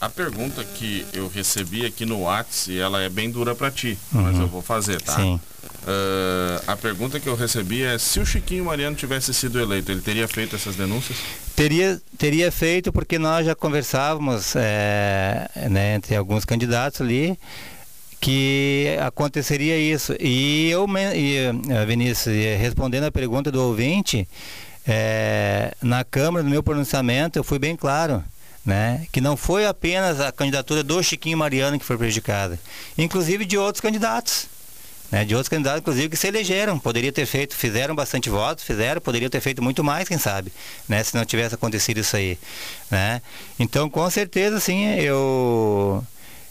A 0.00 0.08
pergunta 0.08 0.64
que 0.64 1.04
eu 1.12 1.28
recebi 1.28 1.84
aqui 1.84 2.06
no 2.06 2.22
WhatsApp, 2.22 2.78
ela 2.78 3.02
é 3.02 3.08
bem 3.08 3.30
dura 3.30 3.54
para 3.54 3.70
ti, 3.70 3.98
uhum. 4.12 4.22
mas 4.22 4.38
eu 4.38 4.46
vou 4.46 4.62
fazer, 4.62 5.00
tá? 5.02 5.14
Sim. 5.14 5.38
Uh, 5.82 6.62
a 6.66 6.76
pergunta 6.76 7.20
que 7.20 7.26
eu 7.26 7.34
recebi 7.34 7.82
é 7.82 7.98
se 7.98 8.18
o 8.18 8.24
Chiquinho 8.24 8.64
Mariano 8.64 8.96
tivesse 8.96 9.34
sido 9.34 9.60
eleito, 9.60 9.92
ele 9.92 10.00
teria 10.00 10.26
feito 10.26 10.56
essas 10.56 10.74
denúncias? 10.74 11.18
Teria, 11.54 12.00
teria 12.16 12.50
feito 12.50 12.90
porque 12.90 13.18
nós 13.18 13.44
já 13.44 13.54
conversávamos 13.54 14.54
é, 14.56 15.50
né, 15.70 15.96
entre 15.96 16.16
alguns 16.16 16.46
candidatos 16.46 17.02
ali 17.02 17.38
que 18.20 18.96
aconteceria 19.00 19.78
isso. 19.78 20.14
E 20.18 20.70
eu, 20.70 20.86
e, 21.14 21.36
eh, 21.36 21.86
Vinícius, 21.86 22.34
respondendo 22.58 23.04
a 23.04 23.10
pergunta 23.10 23.50
do 23.50 23.62
ouvinte, 23.62 24.28
é, 24.86 25.74
na 25.82 26.04
Câmara, 26.04 26.42
no 26.42 26.50
meu 26.50 26.62
pronunciamento, 26.62 27.38
eu 27.38 27.44
fui 27.44 27.58
bem 27.58 27.74
claro 27.76 28.22
né? 28.64 29.06
Que 29.12 29.20
não 29.20 29.36
foi 29.36 29.66
apenas 29.66 30.20
a 30.20 30.30
candidatura 30.30 30.82
do 30.82 31.02
Chiquinho 31.02 31.38
Mariano 31.38 31.78
que 31.78 31.84
foi 31.84 31.96
prejudicada, 31.96 32.58
inclusive 32.96 33.44
de 33.44 33.56
outros 33.56 33.80
candidatos. 33.80 34.48
Né, 35.10 35.24
de 35.24 35.34
outros 35.34 35.48
candidatos, 35.48 35.80
inclusive, 35.80 36.08
que 36.08 36.16
se 36.16 36.28
elegeram. 36.28 36.78
Poderia 36.78 37.10
ter 37.10 37.26
feito, 37.26 37.56
fizeram 37.56 37.96
bastante 37.96 38.30
votos, 38.30 38.62
fizeram, 38.62 39.00
poderia 39.00 39.28
ter 39.28 39.40
feito 39.40 39.60
muito 39.60 39.82
mais, 39.82 40.06
quem 40.06 40.18
sabe, 40.18 40.52
né, 40.88 41.02
se 41.02 41.16
não 41.16 41.24
tivesse 41.24 41.52
acontecido 41.52 41.98
isso 41.98 42.14
aí. 42.14 42.38
Né? 42.88 43.20
Então, 43.58 43.90
com 43.90 44.08
certeza, 44.08 44.60
sim, 44.60 44.86
eu. 45.00 46.04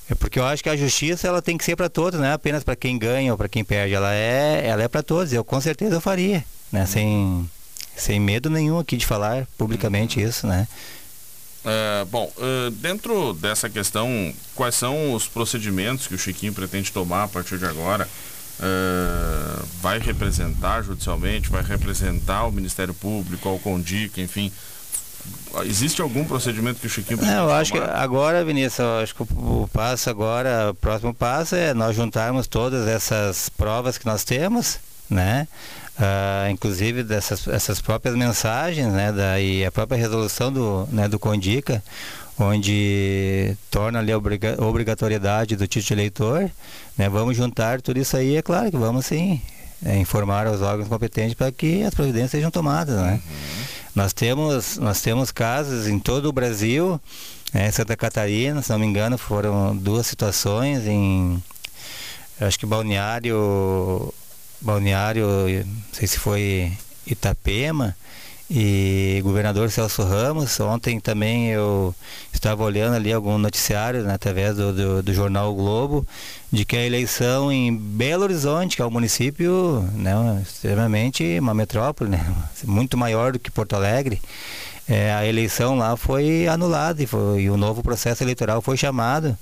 É 0.10 0.16
porque 0.16 0.40
eu 0.40 0.46
acho 0.46 0.62
que 0.62 0.70
a 0.70 0.76
justiça 0.76 1.28
ela 1.28 1.42
tem 1.42 1.58
que 1.58 1.64
ser 1.64 1.78
para 1.78 1.88
todos, 1.88 2.20
não 2.20 2.26
é 2.26 2.34
apenas 2.34 2.64
para 2.64 2.76
quem 2.76 2.98
ganha 2.98 3.32
ou 3.32 3.38
para 3.38 3.48
quem 3.48 3.64
perde. 3.64 3.94
Ela 3.94 4.14
é, 4.14 4.66
ela 4.66 4.84
é 4.84 4.88
para 4.88 5.04
todos. 5.04 5.32
Eu 5.32 5.46
com 5.46 5.62
certeza 5.62 5.96
eu 5.96 6.02
faria, 6.02 6.44
né? 6.72 6.86
Sem, 6.88 7.50
sem 7.96 8.20
medo 8.20 8.50
nenhum 8.50 8.80
aqui 8.80 8.98
de 8.98 9.06
falar 9.06 9.48
publicamente 9.56 10.20
isso, 10.20 10.48
né? 10.48 10.68
Uh, 11.66 12.06
bom, 12.06 12.32
uh, 12.38 12.72
dentro 12.72 13.34
dessa 13.34 13.70
questão, 13.70 14.34
quais 14.56 14.76
são 14.76 15.14
os 15.14 15.28
procedimentos 15.28 16.08
que 16.08 16.16
o 16.16 16.18
Chiquinho 16.18 16.54
pretende 16.54 16.92
tomar 16.92 17.24
a 17.24 17.28
partir 17.28 17.58
de 17.58 17.66
agora? 17.66 18.08
Uh, 18.60 19.66
vai 19.82 20.00
representar 20.00 20.82
judicialmente, 20.82 21.50
vai 21.50 21.64
representar 21.64 22.46
o 22.46 22.52
Ministério 22.52 22.94
Público, 22.94 23.48
ao 23.48 23.60
Condica, 23.60 24.22
enfim. 24.22 24.52
Existe 25.64 26.02
algum 26.02 26.24
procedimento 26.24 26.80
que 26.80 26.88
o 26.88 26.90
Chiquinho 26.90 27.18
precisa 27.18 27.40
Eu 27.40 27.52
acho 27.52 27.74
tomar? 27.74 27.88
que 27.88 27.94
agora, 27.94 28.44
Vinícius, 28.44 28.88
acho 29.04 29.16
que 29.16 29.24
o 29.24 29.70
passo 29.72 30.10
agora, 30.10 30.72
o 30.72 30.74
próximo 30.74 31.14
passo 31.14 31.56
é 31.56 31.74
nós 31.74 31.96
juntarmos 31.96 32.48
todas 32.48 32.88
essas 32.88 33.50
provas 33.50 33.98
que 33.98 34.06
nós 34.06 34.24
temos, 34.24 34.78
né? 35.10 35.48
Uh, 36.00 36.50
inclusive 36.50 37.04
dessas 37.04 37.46
essas 37.50 37.82
próprias 37.82 38.16
mensagens, 38.16 38.88
né, 38.88 39.12
da, 39.12 39.38
e 39.38 39.66
a 39.66 39.72
própria 39.72 39.98
resolução 39.98 40.50
do, 40.50 40.88
né, 40.94 41.10
do 41.10 41.20
Condica, 41.20 41.84
onde 42.38 43.54
torna 43.70 44.00
ali 44.00 44.10
a 44.14 44.18
obriga 44.18 44.56
obrigatoriedade 44.64 45.58
do 45.58 45.68
título 45.68 46.00
eleitor, 46.00 46.50
né, 46.98 47.10
vamos 47.10 47.36
juntar 47.36 47.82
tudo 47.82 48.00
isso 48.00 48.16
aí, 48.16 48.38
é 48.38 48.42
claro 48.42 48.72
que 48.72 48.78
vamos 48.78 49.08
sim 49.08 49.42
é, 49.86 49.98
informar 49.98 50.48
os 50.48 50.62
órgãos 50.62 50.88
competentes 50.88 51.34
para 51.34 51.52
que 51.52 51.84
as 51.84 51.94
providências 51.94 52.32
sejam 52.32 52.50
tomadas, 52.50 52.96
né? 52.96 53.14
Uhum. 53.14 53.64
Nós 53.96 54.14
temos 54.14 54.78
nós 54.78 55.02
temos 55.02 55.32
casos 55.32 55.86
em 55.88 56.00
todo 56.00 56.30
o 56.30 56.32
Brasil, 56.32 57.00
é, 57.54 57.70
Santa 57.72 57.98
Catarina, 57.98 58.62
se 58.62 58.70
não 58.72 58.80
me 58.80 58.86
engano, 58.86 59.18
foram 59.18 59.76
duas 59.76 60.08
situações 60.08 60.88
em 60.88 61.44
acho 62.40 62.58
que 62.58 62.66
Balneário 62.66 64.14
balneário, 64.62 65.26
não 65.66 65.94
sei 65.94 66.08
se 66.08 66.20
foi 66.20 66.72
Itapema, 67.06 67.96
e 68.50 69.22
governador 69.24 69.70
Celso 69.70 70.04
Ramos. 70.04 70.60
Ontem 70.60 71.00
também 71.00 71.50
eu 71.50 71.94
estava 72.34 72.64
olhando 72.64 72.96
ali 72.96 73.14
algum 73.14 73.38
noticiário 73.38 74.04
né, 74.04 74.14
através 74.14 74.56
do, 74.56 74.74
do, 74.74 75.04
do, 75.04 75.14
jornal 75.14 75.52
o 75.52 75.56
Globo 75.56 76.08
de 76.52 76.66
que 76.66 76.76
a 76.76 76.86
eleição 76.86 77.52
em 77.52 77.76
Belo 77.76 78.24
Horizonte, 78.24 78.76
que 78.76 78.82
é 78.82 78.86
um 78.86 78.90
município 78.90 79.88
né, 79.94 80.14
extremamente 80.42 81.38
uma 81.40 81.54
metrópole, 81.54 82.10
né, 82.10 82.36
muito 82.66 82.98
maior 82.98 83.34
do 83.34 83.40
que 83.40 83.52
Porto 83.52 83.76
Alegre, 83.76 84.20
é, 84.88 85.14
a 85.14 85.24
eleição 85.28 85.78
lá 85.78 85.96
foi 85.96 86.48
anulada 86.48 87.04
e, 87.04 87.06
foi, 87.06 87.44
e 87.44 87.50
o 87.52 87.58
novo 87.58 87.84
processo 87.84 88.24
eleitoral 88.24 88.60
foi 88.60 88.76
chamado. 88.76 89.38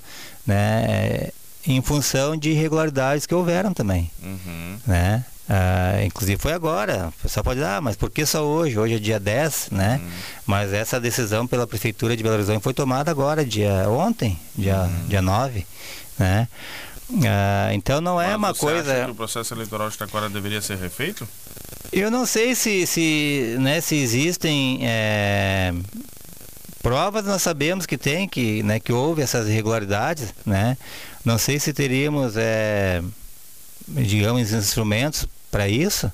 Né, 0.46 0.84
é, 0.86 1.32
em 1.66 1.80
função 1.82 2.36
de 2.36 2.50
irregularidades 2.50 3.26
que 3.26 3.34
houveram 3.34 3.72
também. 3.72 4.10
Uhum. 4.22 4.78
Né? 4.86 5.24
Ah, 5.48 6.04
inclusive 6.04 6.40
foi 6.40 6.52
agora. 6.52 7.08
O 7.08 7.22
pessoal 7.22 7.42
pode 7.42 7.60
dizer, 7.60 7.70
ah, 7.70 7.80
mas 7.80 7.96
por 7.96 8.10
que 8.10 8.26
só 8.26 8.44
hoje? 8.44 8.78
Hoje 8.78 8.94
é 8.94 8.98
dia 8.98 9.18
10, 9.18 9.68
né? 9.72 10.00
Uhum. 10.02 10.10
Mas 10.46 10.72
essa 10.72 11.00
decisão 11.00 11.46
pela 11.46 11.66
Prefeitura 11.66 12.16
de 12.16 12.22
Belo 12.22 12.34
Horizonte 12.34 12.62
foi 12.62 12.74
tomada 12.74 13.10
agora, 13.10 13.44
dia 13.44 13.88
ontem, 13.88 14.38
dia, 14.54 14.80
uhum. 14.80 15.06
dia 15.08 15.22
9, 15.22 15.66
né? 16.18 16.48
Ah, 17.26 17.70
então 17.72 18.02
não 18.02 18.20
é 18.20 18.26
mas 18.26 18.36
uma 18.36 18.54
você 18.54 18.60
coisa. 18.60 18.92
Acha 18.92 19.04
que 19.06 19.10
o 19.10 19.14
processo 19.14 19.54
eleitoral 19.54 19.88
de 19.88 19.96
Taquara 19.96 20.28
deveria 20.28 20.60
ser 20.60 20.76
refeito? 20.76 21.26
Eu 21.90 22.10
não 22.10 22.26
sei 22.26 22.54
se, 22.54 22.86
se, 22.86 23.56
né, 23.58 23.80
se 23.80 23.96
existem 23.96 24.80
é, 24.82 25.72
provas, 26.88 27.26
nós 27.26 27.42
sabemos 27.42 27.84
que 27.84 27.98
tem, 27.98 28.26
que, 28.26 28.62
né, 28.62 28.80
que 28.80 28.94
houve 28.94 29.20
essas 29.20 29.46
irregularidades, 29.46 30.32
né? 30.46 30.74
Não 31.22 31.36
sei 31.36 31.60
se 31.60 31.70
teríamos, 31.74 32.34
é, 32.34 33.02
digamos, 33.86 34.54
instrumentos 34.54 35.28
para 35.50 35.68
isso, 35.68 36.10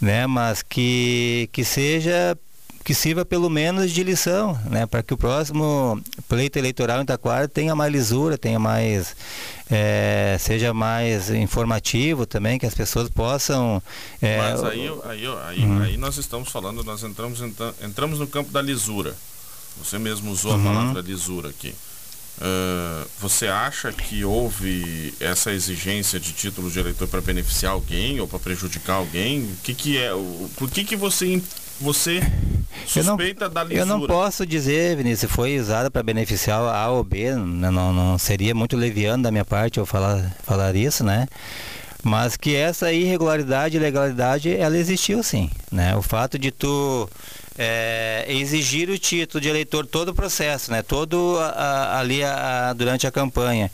né? 0.00 0.24
Mas 0.28 0.62
que, 0.62 1.50
que 1.52 1.64
seja 1.64 2.38
que 2.84 2.94
sirva 2.94 3.24
pelo 3.24 3.50
menos 3.50 3.90
de 3.90 4.04
lição, 4.04 4.58
né, 4.70 4.86
para 4.86 5.02
que 5.02 5.12
o 5.12 5.16
próximo 5.16 6.00
pleito 6.28 6.58
eleitoral 6.58 7.02
em 7.02 7.04
Taquara 7.04 7.48
tenha 7.48 7.74
mais 7.74 7.92
lisura, 7.92 8.38
tenha 8.38 8.58
mais, 8.58 9.16
é, 9.68 10.36
seja 10.38 10.72
mais 10.72 11.28
informativo 11.28 12.24
também, 12.24 12.56
que 12.56 12.64
as 12.64 12.74
pessoas 12.74 13.10
possam. 13.10 13.82
É, 14.22 14.38
Mas 14.38 14.62
aí, 14.62 14.88
aí, 15.04 15.26
aí, 15.44 15.64
uhum. 15.64 15.82
aí, 15.82 15.96
nós 15.96 16.16
estamos 16.16 16.50
falando, 16.50 16.84
nós 16.84 17.02
entramos, 17.02 17.42
entramos 17.82 18.20
no 18.20 18.28
campo 18.28 18.52
da 18.52 18.62
lisura. 18.62 19.14
Você 19.76 19.98
mesmo 19.98 20.30
usou 20.30 20.52
uhum. 20.52 20.60
a 20.60 20.64
palavra 20.64 21.02
lisura 21.02 21.50
aqui. 21.50 21.74
Uh, 22.40 23.08
você 23.18 23.48
acha 23.48 23.92
que 23.92 24.24
houve 24.24 25.12
essa 25.18 25.50
exigência 25.50 26.20
de 26.20 26.32
título 26.32 26.70
de 26.70 26.78
eleitor 26.78 27.08
para 27.08 27.20
beneficiar 27.20 27.72
alguém 27.72 28.20
ou 28.20 28.28
para 28.28 28.38
prejudicar 28.38 28.94
alguém? 28.94 29.42
O 29.42 29.56
que, 29.62 29.74
que 29.74 29.98
é? 29.98 30.14
O, 30.14 30.48
por 30.56 30.70
que, 30.70 30.84
que 30.84 30.94
você, 30.94 31.42
você 31.80 32.20
suspeita 32.86 33.46
eu 33.46 33.48
não, 33.48 33.54
da 33.54 33.64
lisura? 33.64 33.80
Eu 33.80 33.86
não 33.86 34.06
posso 34.06 34.46
dizer, 34.46 34.96
Vinícius, 34.96 35.20
se 35.20 35.26
foi 35.26 35.58
usada 35.58 35.90
para 35.90 36.00
beneficiar 36.00 36.60
A 36.60 36.88
ou 36.90 37.02
B. 37.02 37.34
Não, 37.34 37.72
não, 37.72 37.92
não, 37.92 38.18
seria 38.18 38.54
muito 38.54 38.76
leviano 38.76 39.24
da 39.24 39.32
minha 39.32 39.44
parte 39.44 39.78
eu 39.78 39.86
falar, 39.86 40.32
falar 40.44 40.76
isso, 40.76 41.02
né? 41.02 41.26
Mas 42.02 42.36
que 42.36 42.54
essa 42.54 42.92
irregularidade 42.92 43.76
e 43.76 43.80
legalidade, 43.80 44.54
ela 44.54 44.76
existiu 44.76 45.22
sim, 45.22 45.50
né? 45.70 45.96
O 45.96 46.02
fato 46.02 46.38
de 46.38 46.50
tu 46.50 47.08
é, 47.58 48.24
exigir 48.28 48.88
o 48.88 48.96
título 48.96 49.40
de 49.40 49.48
eleitor 49.48 49.84
todo 49.84 50.10
o 50.10 50.14
processo, 50.14 50.70
né? 50.70 50.80
Todo 50.80 51.36
a, 51.40 51.48
a, 51.48 52.00
ali 52.00 52.22
a, 52.22 52.72
durante 52.72 53.06
a 53.06 53.10
campanha. 53.10 53.70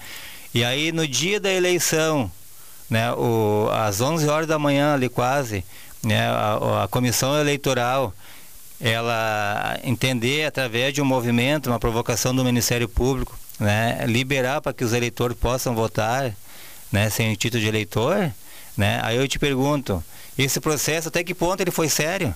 E 0.55 0.65
aí 0.65 0.91
no 0.91 1.07
dia 1.07 1.39
da 1.39 1.53
eleição, 1.53 2.31
né? 2.89 3.13
O, 3.13 3.69
às 3.73 4.01
11 4.01 4.27
horas 4.29 4.47
da 4.47 4.59
manhã 4.59 4.95
ali 4.95 5.09
quase, 5.11 5.63
né? 6.03 6.27
A, 6.27 6.85
a 6.85 6.89
comissão 6.89 7.39
eleitoral 7.39 8.15
ela 8.81 9.79
entender 9.85 10.45
através 10.45 10.93
de 10.93 11.01
um 11.01 11.05
movimento, 11.05 11.69
uma 11.69 11.79
provocação 11.79 12.35
do 12.35 12.45
Ministério 12.45 12.89
Público, 12.89 13.39
né? 13.61 14.05
Liberar 14.07 14.61
para 14.61 14.73
que 14.73 14.85
os 14.85 14.93
eleitores 14.93 15.37
possam 15.37 15.75
votar, 15.75 16.35
né? 16.95 17.11
Sem 17.11 17.33
o 17.33 17.37
título 17.37 17.61
de 17.61 17.69
eleitor, 17.69 18.33
né? 18.77 19.01
Aí 19.03 19.17
eu 19.17 19.27
te 19.27 19.37
pergunto, 19.37 20.03
esse 20.39 20.61
processo, 20.61 21.09
até 21.09 21.25
que 21.25 21.35
ponto 21.35 21.61
ele 21.61 21.73
foi 21.73 21.89
sério? 21.89 22.33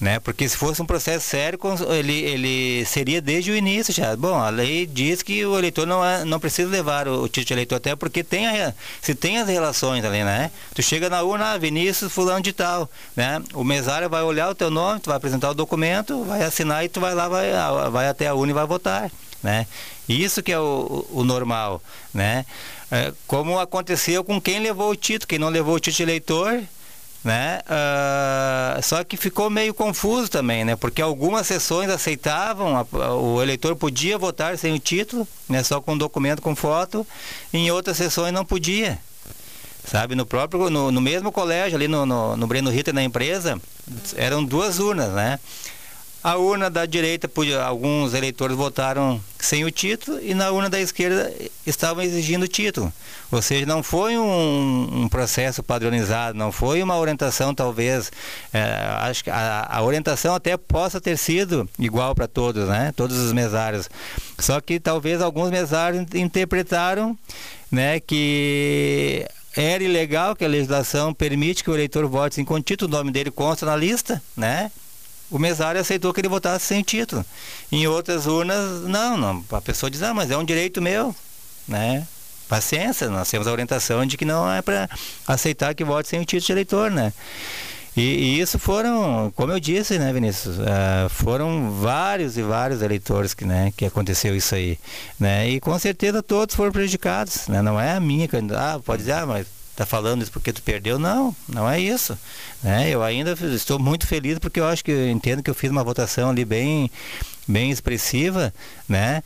Né? 0.00 0.18
Porque 0.18 0.48
se 0.48 0.56
fosse 0.56 0.80
um 0.80 0.86
processo 0.86 1.28
sério, 1.28 1.60
ele, 1.90 2.14
ele 2.22 2.86
seria 2.86 3.20
desde 3.20 3.50
o 3.50 3.54
início 3.54 3.92
já. 3.92 4.16
Bom, 4.16 4.34
a 4.34 4.48
lei 4.48 4.86
diz 4.86 5.22
que 5.22 5.44
o 5.44 5.58
eleitor 5.58 5.86
não, 5.86 6.02
é, 6.02 6.24
não 6.24 6.40
precisa 6.40 6.70
levar 6.70 7.06
o, 7.06 7.24
o 7.24 7.28
título 7.28 7.44
de 7.48 7.52
eleitor, 7.52 7.76
até 7.76 7.94
porque 7.94 8.24
tem 8.24 8.46
a, 8.46 8.72
se 9.02 9.14
tem 9.14 9.36
as 9.36 9.46
relações 9.46 10.02
ali, 10.02 10.24
né? 10.24 10.50
Tu 10.74 10.82
chega 10.82 11.10
na 11.10 11.22
urna, 11.22 11.52
ah, 11.52 11.58
Vinícius 11.58 12.10
fulano 12.10 12.40
de 12.40 12.54
tal, 12.54 12.90
né? 13.14 13.42
O 13.52 13.62
mesário 13.62 14.08
vai 14.08 14.22
olhar 14.22 14.48
o 14.48 14.54
teu 14.54 14.70
nome, 14.70 15.00
tu 15.00 15.08
vai 15.08 15.18
apresentar 15.18 15.50
o 15.50 15.54
documento, 15.54 16.24
vai 16.24 16.42
assinar 16.44 16.82
e 16.82 16.88
tu 16.88 16.98
vai 16.98 17.14
lá, 17.14 17.28
vai, 17.28 17.50
vai 17.90 18.08
até 18.08 18.26
a 18.26 18.34
urna 18.34 18.52
e 18.52 18.54
vai 18.54 18.66
votar, 18.66 19.10
né? 19.42 19.66
Isso 20.08 20.42
que 20.42 20.50
é 20.50 20.58
o, 20.58 21.06
o 21.10 21.24
normal, 21.24 21.82
né? 22.14 22.46
É, 22.90 23.12
como 23.26 23.58
aconteceu 23.58 24.24
com 24.24 24.40
quem 24.40 24.58
levou 24.58 24.90
o 24.90 24.96
título, 24.96 25.28
quem 25.28 25.38
não 25.38 25.48
levou 25.48 25.76
o 25.76 25.80
título 25.80 25.96
de 25.96 26.02
eleitor, 26.02 26.62
né? 27.22 27.60
Uh, 27.66 28.82
só 28.82 29.04
que 29.04 29.16
ficou 29.16 29.50
meio 29.50 29.74
confuso 29.74 30.28
também, 30.28 30.64
né? 30.64 30.74
Porque 30.74 31.00
algumas 31.00 31.46
sessões 31.46 31.90
aceitavam, 31.90 32.76
a, 32.76 32.80
a, 32.80 33.14
o 33.14 33.42
eleitor 33.42 33.76
podia 33.76 34.18
votar 34.18 34.56
sem 34.58 34.74
o 34.74 34.78
título, 34.78 35.28
né? 35.48 35.62
Só 35.62 35.80
com 35.80 35.96
documento 35.96 36.42
com 36.42 36.56
foto, 36.56 37.06
em 37.52 37.70
outras 37.70 37.96
sessões 37.96 38.32
não 38.32 38.44
podia. 38.44 38.98
Sabe, 39.86 40.14
no 40.14 40.26
próprio, 40.26 40.68
no, 40.68 40.92
no 40.92 41.00
mesmo 41.00 41.32
colégio, 41.32 41.76
ali 41.76 41.88
no, 41.88 42.04
no, 42.04 42.36
no 42.36 42.46
Breno 42.46 42.70
Ritter, 42.70 42.92
na 42.92 43.02
empresa, 43.02 43.60
eram 44.14 44.44
duas 44.44 44.78
urnas, 44.78 45.10
né? 45.12 45.38
A 46.22 46.36
urna 46.36 46.68
da 46.68 46.84
direita, 46.84 47.30
alguns 47.64 48.12
eleitores 48.12 48.54
votaram 48.54 49.18
sem 49.38 49.64
o 49.64 49.70
título 49.70 50.20
e 50.20 50.34
na 50.34 50.50
urna 50.50 50.68
da 50.68 50.78
esquerda 50.78 51.32
estavam 51.66 52.04
exigindo 52.04 52.42
o 52.42 52.48
título. 52.48 52.92
Ou 53.32 53.40
seja, 53.40 53.64
não 53.64 53.82
foi 53.82 54.18
um, 54.18 55.02
um 55.02 55.08
processo 55.08 55.62
padronizado, 55.62 56.36
não 56.36 56.52
foi 56.52 56.82
uma 56.82 56.98
orientação, 56.98 57.54
talvez. 57.54 58.12
É, 58.52 58.60
acho 59.00 59.24
que 59.24 59.30
a, 59.30 59.66
a, 59.70 59.82
orientação 59.82 60.34
até 60.34 60.56
possa 60.58 61.00
ter 61.00 61.16
sido 61.16 61.66
igual 61.78 62.14
para 62.14 62.28
todos, 62.28 62.68
né? 62.68 62.92
Todos 62.94 63.16
os 63.16 63.32
mesários. 63.32 63.88
Só 64.38 64.60
que 64.60 64.78
talvez 64.78 65.22
alguns 65.22 65.50
mesários 65.50 66.04
interpretaram 66.14 67.16
né, 67.70 67.98
que 67.98 69.26
era 69.56 69.82
ilegal 69.82 70.36
que 70.36 70.44
a 70.44 70.48
legislação 70.48 71.14
permite 71.14 71.64
que 71.64 71.70
o 71.70 71.74
eleitor 71.74 72.06
vote 72.06 72.34
sem 72.34 72.44
com 72.44 72.60
título, 72.60 72.92
o 72.92 72.96
nome 72.96 73.10
dele 73.10 73.30
consta 73.30 73.64
na 73.64 73.76
lista, 73.76 74.22
né? 74.36 74.70
O 75.30 75.38
mesário 75.38 75.80
aceitou 75.80 76.12
que 76.12 76.20
ele 76.20 76.28
votasse 76.28 76.66
sem 76.66 76.82
título. 76.82 77.24
Em 77.70 77.86
outras 77.86 78.26
urnas, 78.26 78.82
não, 78.82 79.16
não. 79.16 79.44
A 79.52 79.60
pessoa 79.60 79.90
diz, 79.90 80.02
ah, 80.02 80.12
mas 80.12 80.30
é 80.30 80.36
um 80.36 80.44
direito 80.44 80.82
meu, 80.82 81.14
né? 81.68 82.06
Paciência, 82.48 83.08
nós 83.08 83.30
temos 83.30 83.46
a 83.46 83.52
orientação 83.52 84.04
de 84.04 84.16
que 84.16 84.24
não 84.24 84.50
é 84.50 84.60
para 84.60 84.90
aceitar 85.26 85.72
que 85.74 85.84
vote 85.84 86.08
sem 86.08 86.20
o 86.20 86.24
título 86.24 86.46
de 86.46 86.52
eleitor, 86.52 86.90
né? 86.90 87.12
E, 87.96 88.02
e, 88.02 88.40
isso 88.40 88.58
foram, 88.58 89.32
como 89.34 89.52
eu 89.52 89.58
disse, 89.58 89.98
né, 89.98 90.12
Vinícius, 90.12 90.58
uh, 90.58 91.08
foram 91.08 91.72
vários 91.72 92.38
e 92.38 92.42
vários 92.42 92.82
eleitores 92.82 93.34
que, 93.34 93.44
né, 93.44 93.72
que 93.76 93.84
aconteceu 93.84 94.34
isso 94.36 94.54
aí, 94.54 94.78
né? 95.18 95.48
E 95.48 95.60
com 95.60 95.76
certeza 95.78 96.22
todos 96.22 96.54
foram 96.54 96.70
prejudicados, 96.70 97.48
né? 97.48 97.60
Não 97.60 97.80
é 97.80 97.92
a 97.92 98.00
minha, 98.00 98.28
ah, 98.56 98.80
pode 98.84 99.02
dizer, 99.02 99.12
ah, 99.12 99.26
mas 99.26 99.46
tá 99.80 99.86
falando 99.86 100.20
isso 100.20 100.30
porque 100.30 100.52
tu 100.52 100.62
perdeu. 100.62 100.98
Não, 100.98 101.34
não 101.48 101.68
é 101.68 101.80
isso. 101.80 102.16
Né? 102.62 102.90
Eu 102.90 103.02
ainda 103.02 103.32
estou 103.54 103.78
muito 103.78 104.06
feliz 104.06 104.38
porque 104.38 104.60
eu 104.60 104.66
acho 104.66 104.84
que 104.84 104.90
eu 104.90 105.08
entendo 105.08 105.42
que 105.42 105.48
eu 105.48 105.54
fiz 105.54 105.70
uma 105.70 105.82
votação 105.82 106.28
ali 106.28 106.44
bem, 106.44 106.90
bem 107.48 107.70
expressiva, 107.70 108.52
né? 108.86 109.22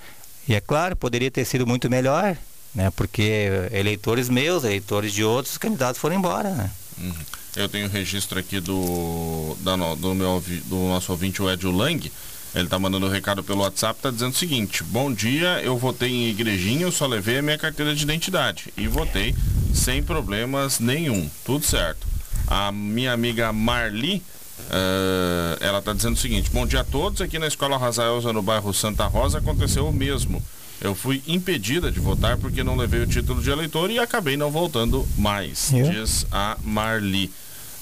E 0.49 0.55
é 0.55 0.61
claro, 0.61 0.95
poderia 0.95 1.31
ter 1.31 1.45
sido 1.45 1.67
muito 1.67 1.91
melhor, 1.91 2.37
né? 2.73 2.91
Porque 2.93 3.49
eleitores 3.73 4.29
meus, 4.29 4.63
eleitores 4.63 5.13
de 5.13 5.25
outros 5.25 5.59
candidatos 5.59 6.01
foram 6.01 6.15
embora, 6.15 6.51
né? 6.51 6.71
Uhum. 6.99 7.15
Eu 7.57 7.69
tenho 7.69 7.89
registro 7.89 8.39
aqui 8.39 8.61
do, 8.61 9.57
da, 9.61 9.75
do, 9.95 10.15
meu, 10.15 10.43
do 10.67 10.77
nosso 10.89 11.11
ouvinte, 11.11 11.43
o 11.43 11.51
Edio 11.51 11.73
Lang, 11.73 12.13
ele 12.55 12.69
tá 12.69 12.79
mandando 12.79 13.07
um 13.07 13.11
recado 13.11 13.43
pelo 13.43 13.61
WhatsApp, 13.61 14.01
tá 14.01 14.11
dizendo 14.11 14.33
o 14.33 14.37
seguinte: 14.37 14.83
Bom 14.85 15.13
dia, 15.13 15.61
eu 15.63 15.77
votei 15.77 16.11
em 16.11 16.29
igrejinha, 16.31 16.83
eu 16.83 16.93
só 16.93 17.07
levei 17.07 17.39
a 17.39 17.43
minha 17.43 17.59
carteira 17.59 17.95
de 17.95 18.03
identidade 18.03 18.73
e 18.77 18.87
votei 18.87 19.35
sem 19.73 20.03
problemas 20.03 20.79
nenhum, 20.79 21.29
tudo 21.45 21.65
certo. 21.65 22.07
A 22.47 22.71
minha 22.71 23.13
amiga 23.13 23.53
Marli, 23.53 24.23
uh, 24.71 25.57
ela 25.61 25.83
tá 25.83 25.93
dizendo 25.93 26.15
o 26.15 26.19
seguinte: 26.19 26.51
Bom 26.51 26.67
dia 26.67 26.81
a 26.81 26.85
todos, 26.85 27.21
aqui 27.21 27.39
na 27.39 27.49
Escola 27.49 27.77
Razaelza, 27.77 28.33
no 28.33 28.43
bairro 28.43 28.73
Santa 28.73 29.07
Rosa, 29.07 29.39
aconteceu 29.39 29.89
o 29.89 29.93
mesmo. 29.93 30.43
Eu 30.81 30.95
fui 30.95 31.23
impedida 31.27 31.91
de 31.91 31.99
votar 31.99 32.37
porque 32.37 32.63
não 32.63 32.77
levei 32.77 33.01
o 33.01 33.07
título 33.07 33.41
de 33.41 33.51
eleitor 33.51 33.91
e 33.91 33.99
acabei 33.99 34.37
não 34.37 34.51
voltando 34.51 35.07
mais, 35.17 35.73
Eu? 35.73 35.89
diz 35.91 36.27
a 36.31 36.57
Marli. 36.63 37.31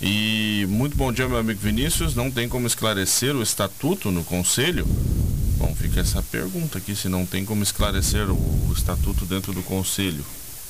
E 0.05 0.67
muito 0.69 0.97
bom 0.97 1.13
dia, 1.13 1.29
meu 1.29 1.39
amigo 1.39 1.61
Vinícius. 1.61 2.17
Não 2.17 2.29
tem 2.29 2.49
como 2.49 2.67
esclarecer 2.67 3.37
o 3.37 3.43
estatuto 3.43 4.11
no 4.11 4.25
conselho? 4.25 4.85
Bom, 5.57 5.73
fica 5.77 6.01
essa 6.01 6.21
pergunta 6.21 6.79
aqui, 6.79 6.97
se 6.97 7.09
não 7.09 7.25
tem 7.25 7.45
como 7.45 7.63
esclarecer 7.63 8.29
o, 8.29 8.35
o 8.35 8.73
estatuto 8.77 9.25
dentro 9.25 9.53
do 9.53 9.63
conselho. 9.63 10.25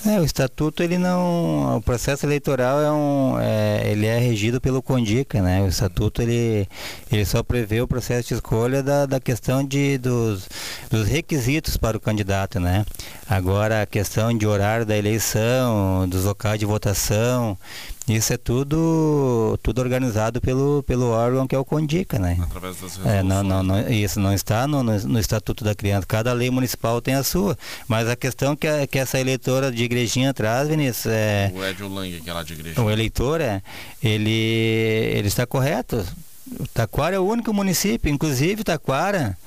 É, 0.04 0.18
o 0.20 0.24
estatuto 0.24 0.82
ele 0.82 0.98
não, 0.98 1.76
o 1.76 1.80
processo 1.80 2.26
eleitoral 2.26 2.80
é 2.82 2.90
um, 2.90 3.38
é, 3.38 3.88
ele 3.88 4.04
é 4.04 4.18
regido 4.18 4.60
pelo 4.60 4.82
Condica, 4.82 5.40
né? 5.40 5.62
O 5.62 5.68
estatuto 5.68 6.20
ele, 6.20 6.68
ele 7.10 7.24
só 7.24 7.40
prevê 7.40 7.80
o 7.80 7.86
processo 7.86 8.28
de 8.28 8.34
escolha 8.34 8.82
da, 8.82 9.06
da 9.06 9.20
questão 9.20 9.64
de 9.64 9.98
dos, 9.98 10.48
dos 10.90 11.06
requisitos 11.06 11.76
para 11.76 11.96
o 11.96 12.00
candidato, 12.00 12.58
né? 12.58 12.84
Agora 13.28 13.82
a 13.82 13.86
questão 13.86 14.36
de 14.36 14.44
horário 14.44 14.84
da 14.84 14.96
eleição, 14.96 16.08
dos 16.08 16.24
locais 16.24 16.58
de 16.58 16.66
votação, 16.66 17.56
isso 18.08 18.32
é 18.32 18.36
tudo, 18.36 19.58
tudo 19.62 19.80
organizado 19.80 20.40
pelo, 20.40 20.82
pelo 20.82 21.10
órgão 21.10 21.46
que 21.46 21.54
é 21.54 21.58
o 21.58 21.64
Condica, 21.64 22.18
né? 22.18 22.36
Através 22.42 22.74
das 22.74 22.96
resoluções. 22.96 23.16
É, 23.16 23.22
não, 23.22 23.42
não, 23.44 23.62
não, 23.62 23.88
isso 23.88 24.18
não 24.18 24.32
está 24.32 24.66
no, 24.66 24.82
no, 24.82 24.98
no, 24.98 25.18
Estatuto 25.20 25.62
da 25.62 25.74
Criança. 25.74 26.04
Cada 26.06 26.32
lei 26.32 26.50
municipal 26.50 27.00
tem 27.00 27.14
a 27.14 27.22
sua. 27.22 27.56
Mas 27.86 28.08
a 28.08 28.16
questão 28.16 28.56
que, 28.56 28.66
a, 28.66 28.86
que 28.88 28.98
essa 28.98 29.20
eleitora 29.20 29.70
de 29.70 29.84
igrejinha 29.84 30.34
traz, 30.34 30.68
Vinícius, 30.68 31.06
é... 31.14 31.52
O 31.54 31.64
Edio 31.64 31.88
Lang, 31.88 32.20
que 32.20 32.28
é 32.28 32.32
lá 32.32 32.42
de 32.42 32.54
igrejinha. 32.54 32.84
O 32.84 32.90
eleitor, 32.90 33.40
é, 33.40 33.62
ele, 34.02 34.30
ele 34.30 35.28
está 35.28 35.46
correto. 35.46 36.04
O 36.58 36.66
Taquara 36.66 37.14
é 37.14 37.18
o 37.20 37.24
único 37.24 37.54
município, 37.54 38.12
inclusive 38.12 38.64
Taquara 38.64 39.38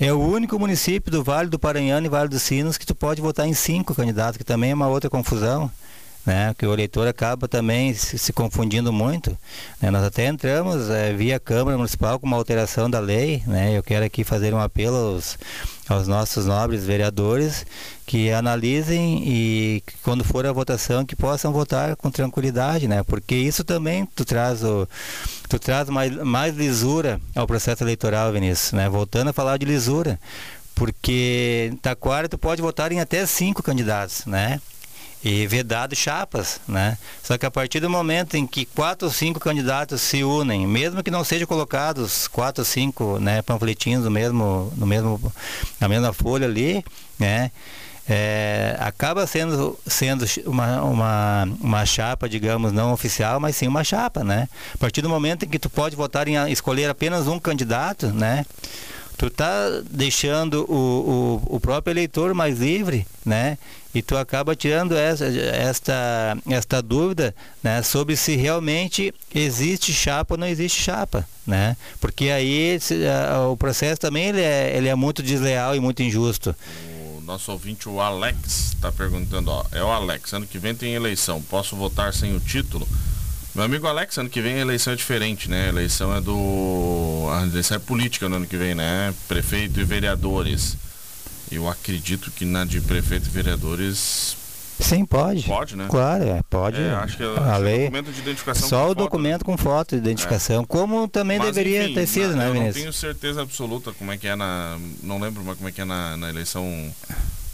é 0.00 0.10
o 0.10 0.18
único 0.18 0.58
município 0.58 1.12
do 1.12 1.22
Vale 1.22 1.50
do 1.50 1.58
Paranhano 1.58 2.06
e 2.06 2.08
Vale 2.08 2.30
dos 2.30 2.42
Sinos 2.42 2.78
que 2.78 2.86
tu 2.86 2.94
pode 2.94 3.20
votar 3.20 3.46
em 3.46 3.52
cinco 3.52 3.94
candidatos, 3.94 4.38
que 4.38 4.44
também 4.44 4.70
é 4.70 4.74
uma 4.74 4.88
outra 4.88 5.10
confusão 5.10 5.70
né? 6.24 6.54
Que 6.56 6.66
o 6.66 6.72
eleitor 6.72 7.08
acaba 7.08 7.48
também 7.48 7.94
se, 7.94 8.18
se 8.18 8.32
confundindo 8.32 8.92
muito. 8.92 9.36
Né? 9.80 9.90
Nós 9.90 10.04
até 10.04 10.26
entramos 10.26 10.90
é, 10.90 11.12
via 11.12 11.40
Câmara 11.40 11.76
Municipal 11.76 12.18
com 12.18 12.26
uma 12.26 12.36
alteração 12.36 12.90
da 12.90 13.00
lei, 13.00 13.42
né? 13.46 13.76
Eu 13.76 13.82
quero 13.82 14.04
aqui 14.04 14.24
fazer 14.24 14.52
um 14.52 14.60
apelo 14.60 14.96
aos, 14.96 15.38
aos 15.88 16.06
nossos 16.06 16.46
nobres 16.46 16.84
vereadores 16.84 17.66
que 18.06 18.30
analisem 18.32 19.22
e 19.24 19.82
quando 20.02 20.24
for 20.24 20.44
a 20.44 20.52
votação 20.52 21.04
que 21.04 21.14
possam 21.14 21.52
votar 21.52 21.96
com 21.96 22.10
tranquilidade, 22.10 22.88
né? 22.88 23.02
Porque 23.02 23.34
isso 23.34 23.64
também 23.64 24.06
tu 24.14 24.24
traz 24.24 24.62
o 24.62 24.88
tu 25.48 25.58
traz 25.58 25.88
mais, 25.88 26.14
mais 26.16 26.56
lisura 26.56 27.20
ao 27.34 27.46
processo 27.46 27.82
eleitoral, 27.82 28.32
Vinícius, 28.32 28.72
né? 28.72 28.88
Voltando 28.88 29.28
a 29.28 29.32
falar 29.32 29.56
de 29.56 29.66
lisura, 29.66 30.18
porque 30.74 31.70
em 31.72 31.76
Taquara 31.76 32.28
tu 32.28 32.38
pode 32.38 32.62
votar 32.62 32.92
em 32.92 33.00
até 33.00 33.24
cinco 33.26 33.62
candidatos, 33.62 34.26
né? 34.26 34.60
E 35.22 35.46
vedado 35.46 35.94
chapas, 35.94 36.60
né? 36.66 36.96
Só 37.22 37.36
que 37.36 37.44
a 37.44 37.50
partir 37.50 37.80
do 37.80 37.90
momento 37.90 38.36
em 38.36 38.46
que 38.46 38.64
quatro 38.64 39.06
ou 39.06 39.12
cinco 39.12 39.38
candidatos 39.38 40.00
se 40.00 40.24
unem, 40.24 40.66
mesmo 40.66 41.02
que 41.02 41.10
não 41.10 41.22
sejam 41.24 41.46
colocados 41.46 42.26
quatro 42.26 42.62
ou 42.62 42.64
cinco 42.64 43.18
né, 43.18 43.42
panfletinhos 43.42 44.04
no 44.04 44.10
mesmo, 44.10 44.72
no 44.76 44.86
mesmo, 44.86 45.32
na 45.78 45.88
mesma 45.88 46.12
folha 46.12 46.46
ali, 46.46 46.84
né? 47.18 47.50
É, 48.08 48.76
acaba 48.80 49.24
sendo, 49.24 49.78
sendo 49.86 50.24
uma, 50.46 50.82
uma, 50.82 51.48
uma 51.60 51.86
chapa, 51.86 52.28
digamos, 52.28 52.72
não 52.72 52.92
oficial, 52.92 53.38
mas 53.38 53.54
sim 53.54 53.68
uma 53.68 53.84
chapa, 53.84 54.24
né? 54.24 54.48
A 54.74 54.78
partir 54.78 55.00
do 55.00 55.08
momento 55.08 55.44
em 55.44 55.48
que 55.48 55.60
tu 55.60 55.70
pode 55.70 55.94
votar 55.94 56.26
em 56.26 56.50
escolher 56.50 56.90
apenas 56.90 57.28
um 57.28 57.38
candidato, 57.38 58.08
né? 58.08 58.44
Tu 59.20 59.28
tá 59.28 59.82
deixando 59.90 60.64
o, 60.66 61.42
o, 61.46 61.56
o, 61.56 61.60
próprio 61.60 61.92
eleitor 61.92 62.32
mais 62.32 62.58
livre, 62.58 63.06
né? 63.22 63.58
E 63.94 64.00
tu 64.00 64.16
acaba 64.16 64.56
tirando 64.56 64.96
essa, 64.96 65.26
esta, 65.26 66.38
esta 66.48 66.80
dúvida 66.80 67.34
né, 67.62 67.82
sobre 67.82 68.16
se 68.16 68.34
realmente 68.34 69.12
existe 69.34 69.92
chapa 69.92 70.32
ou 70.34 70.38
não 70.38 70.46
existe 70.46 70.80
chapa, 70.80 71.28
né? 71.46 71.76
Porque 72.00 72.30
aí 72.30 72.78
a, 73.30 73.46
o 73.48 73.58
processo 73.58 74.00
também 74.00 74.28
ele 74.28 74.40
é, 74.40 74.74
ele 74.74 74.88
é 74.88 74.94
muito 74.94 75.22
desleal 75.22 75.76
e 75.76 75.80
muito 75.80 76.02
injusto. 76.02 76.56
O 77.18 77.20
nosso 77.20 77.52
ouvinte, 77.52 77.90
o 77.90 78.00
Alex, 78.00 78.72
está 78.72 78.90
perguntando, 78.90 79.50
ó, 79.50 79.66
é 79.70 79.84
o 79.84 79.88
Alex, 79.88 80.32
ano 80.32 80.46
que 80.46 80.58
vem 80.58 80.74
tem 80.74 80.94
eleição, 80.94 81.42
posso 81.42 81.76
votar 81.76 82.14
sem 82.14 82.34
o 82.34 82.40
título? 82.40 82.88
Meu 83.54 83.64
amigo 83.64 83.86
Alex, 83.86 84.16
ano 84.18 84.30
que 84.30 84.40
vem 84.40 84.54
a 84.54 84.58
eleição 84.58 84.92
é 84.92 84.96
diferente, 84.96 85.50
né? 85.50 85.66
A 85.66 85.68
eleição 85.68 86.14
é 86.14 86.20
do. 86.20 87.28
A 87.32 87.42
eleição 87.42 87.76
é 87.76 87.80
política 87.80 88.28
no 88.28 88.36
ano 88.36 88.46
que 88.46 88.56
vem, 88.56 88.74
né? 88.74 89.12
Prefeito 89.26 89.80
e 89.80 89.84
vereadores. 89.84 90.76
Eu 91.50 91.68
acredito 91.68 92.30
que 92.30 92.44
na 92.44 92.64
de 92.64 92.80
prefeito 92.80 93.26
e 93.26 93.30
vereadores 93.30 94.36
Sim, 94.78 95.04
pode. 95.04 95.42
Pode, 95.42 95.76
né? 95.76 95.86
Claro, 95.90 96.22
é, 96.24 96.40
pode. 96.48 96.80
É, 96.80 96.90
acho 96.94 97.16
que 97.16 97.22
a, 97.24 97.54
a 97.54 97.56
lei. 97.58 97.80
documento 97.86 98.12
de 98.12 98.20
identificação 98.20 98.68
Só 98.68 98.84
o 98.84 98.88
foto, 98.88 98.98
né? 98.98 99.04
documento 99.04 99.44
com 99.44 99.56
foto 99.58 99.90
de 99.90 99.96
identificação, 99.96 100.64
como 100.64 101.08
também 101.08 101.38
Mas, 101.38 101.48
deveria 101.48 101.84
enfim, 101.84 101.94
ter 101.94 102.06
sido, 102.06 102.36
na- 102.36 102.44
né, 102.44 102.48
Eu 102.50 102.54
não 102.54 102.72
tenho 102.72 102.92
certeza 102.92 103.42
absoluta 103.42 103.92
como 103.92 104.12
é 104.12 104.16
que 104.16 104.28
é 104.28 104.36
na. 104.36 104.78
Não 105.02 105.18
lembro 105.20 105.42
mas 105.44 105.56
como 105.56 105.68
é 105.68 105.72
que 105.72 105.80
é 105.80 105.84
na, 105.84 106.16
na 106.16 106.28
eleição. 106.30 106.64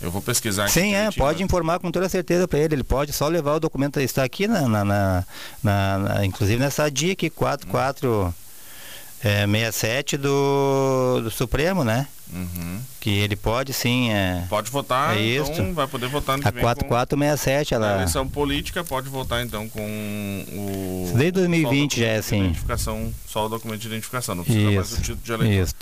Eu 0.03 0.11
vou 0.11 0.21
pesquisar 0.21 0.65
aqui. 0.65 0.73
Sim, 0.75 0.95
é, 0.95 1.11
pode 1.11 1.39
mas- 1.39 1.45
informar 1.45 1.79
com 1.79 1.91
toda 1.91 2.09
certeza 2.09 2.47
para 2.47 2.59
ele. 2.59 2.75
Ele 2.75 2.85
pode 2.85 3.13
só 3.13 3.29
levar 3.29 3.55
o 3.55 3.61
documento, 3.61 3.99
está 4.01 4.23
aqui 4.25 4.47
na, 4.47 4.69
na, 4.69 4.85
na- 4.85 5.25
na- 5.63 6.25
inclusive 6.27 6.61
nessa 6.61 6.89
aqui, 6.91 7.31
4467 9.23 10.17
do, 10.17 11.21
do 11.23 11.31
Supremo, 11.31 11.83
né? 11.85 12.07
Uhum. 12.33 12.81
Que 13.01 13.11
ele 13.11 13.37
pode 13.37 13.73
sim, 13.73 14.11
é, 14.11 14.45
Pode 14.49 14.69
votar, 14.71 15.17
É 15.17 15.21
isso. 15.21 15.53
então 15.53 15.73
vai 15.73 15.87
poder 15.87 16.09
votar 16.09 16.35
a 16.35 16.51
vem 16.51 16.61
com- 16.61 16.61
4467, 16.61 17.71
Na 17.71 17.77
ela 17.87 17.95
eleição 17.99 18.27
política 18.29 18.83
pode 18.83 19.09
votar 19.09 19.45
então 19.45 19.69
com 19.69 19.81
o. 20.53 21.13
Desde 21.15 21.31
2020 21.33 21.93
só 21.95 21.99
o 21.99 22.01
já 22.01 22.07
é 22.09 22.17
assim. 22.17 22.45
Identificação, 22.47 23.15
só 23.29 23.47
o 23.47 23.49
documento 23.49 23.81
de 23.81 23.87
identificação, 23.87 24.35
não 24.35 24.43
precisa 24.45 24.65
mais 24.73 24.89
do 24.89 24.95
Isso, 24.95 25.03
título 25.03 25.21
de 25.25 25.33
eleitor. 25.33 25.63
isso. 25.65 25.75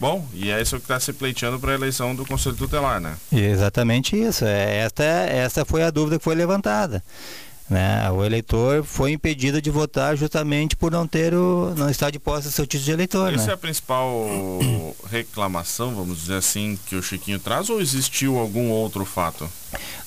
Bom, 0.00 0.26
e 0.34 0.50
é 0.50 0.60
isso 0.60 0.76
que 0.76 0.82
está 0.82 0.98
se 0.98 1.12
pleiteando 1.12 1.58
para 1.58 1.72
a 1.72 1.74
eleição 1.74 2.14
do 2.14 2.26
Conselho 2.26 2.56
Tutelar, 2.56 3.00
né? 3.00 3.16
Exatamente 3.32 4.16
isso. 4.20 4.44
É, 4.44 4.76
esta, 4.78 5.04
esta 5.04 5.64
foi 5.64 5.82
a 5.82 5.90
dúvida 5.90 6.18
que 6.18 6.24
foi 6.24 6.34
levantada. 6.34 7.02
Né? 7.70 8.10
O 8.10 8.22
eleitor 8.22 8.84
foi 8.84 9.12
impedido 9.12 9.62
de 9.62 9.70
votar 9.70 10.14
justamente 10.16 10.76
por 10.76 10.92
não 10.92 11.06
ter 11.06 11.32
o, 11.32 11.72
não 11.74 11.88
estar 11.88 12.10
de 12.10 12.18
posse 12.18 12.48
do 12.48 12.52
seu 12.52 12.66
título 12.66 12.84
de 12.84 12.90
eleitor. 12.92 13.32
Essa 13.32 13.46
né? 13.46 13.50
é 13.52 13.54
a 13.54 13.56
principal 13.56 14.28
reclamação, 15.10 15.94
vamos 15.94 16.18
dizer 16.18 16.34
assim, 16.34 16.78
que 16.86 16.94
o 16.94 17.02
Chiquinho 17.02 17.38
traz 17.38 17.70
ou 17.70 17.80
existiu 17.80 18.38
algum 18.38 18.68
outro 18.68 19.06
fato? 19.06 19.48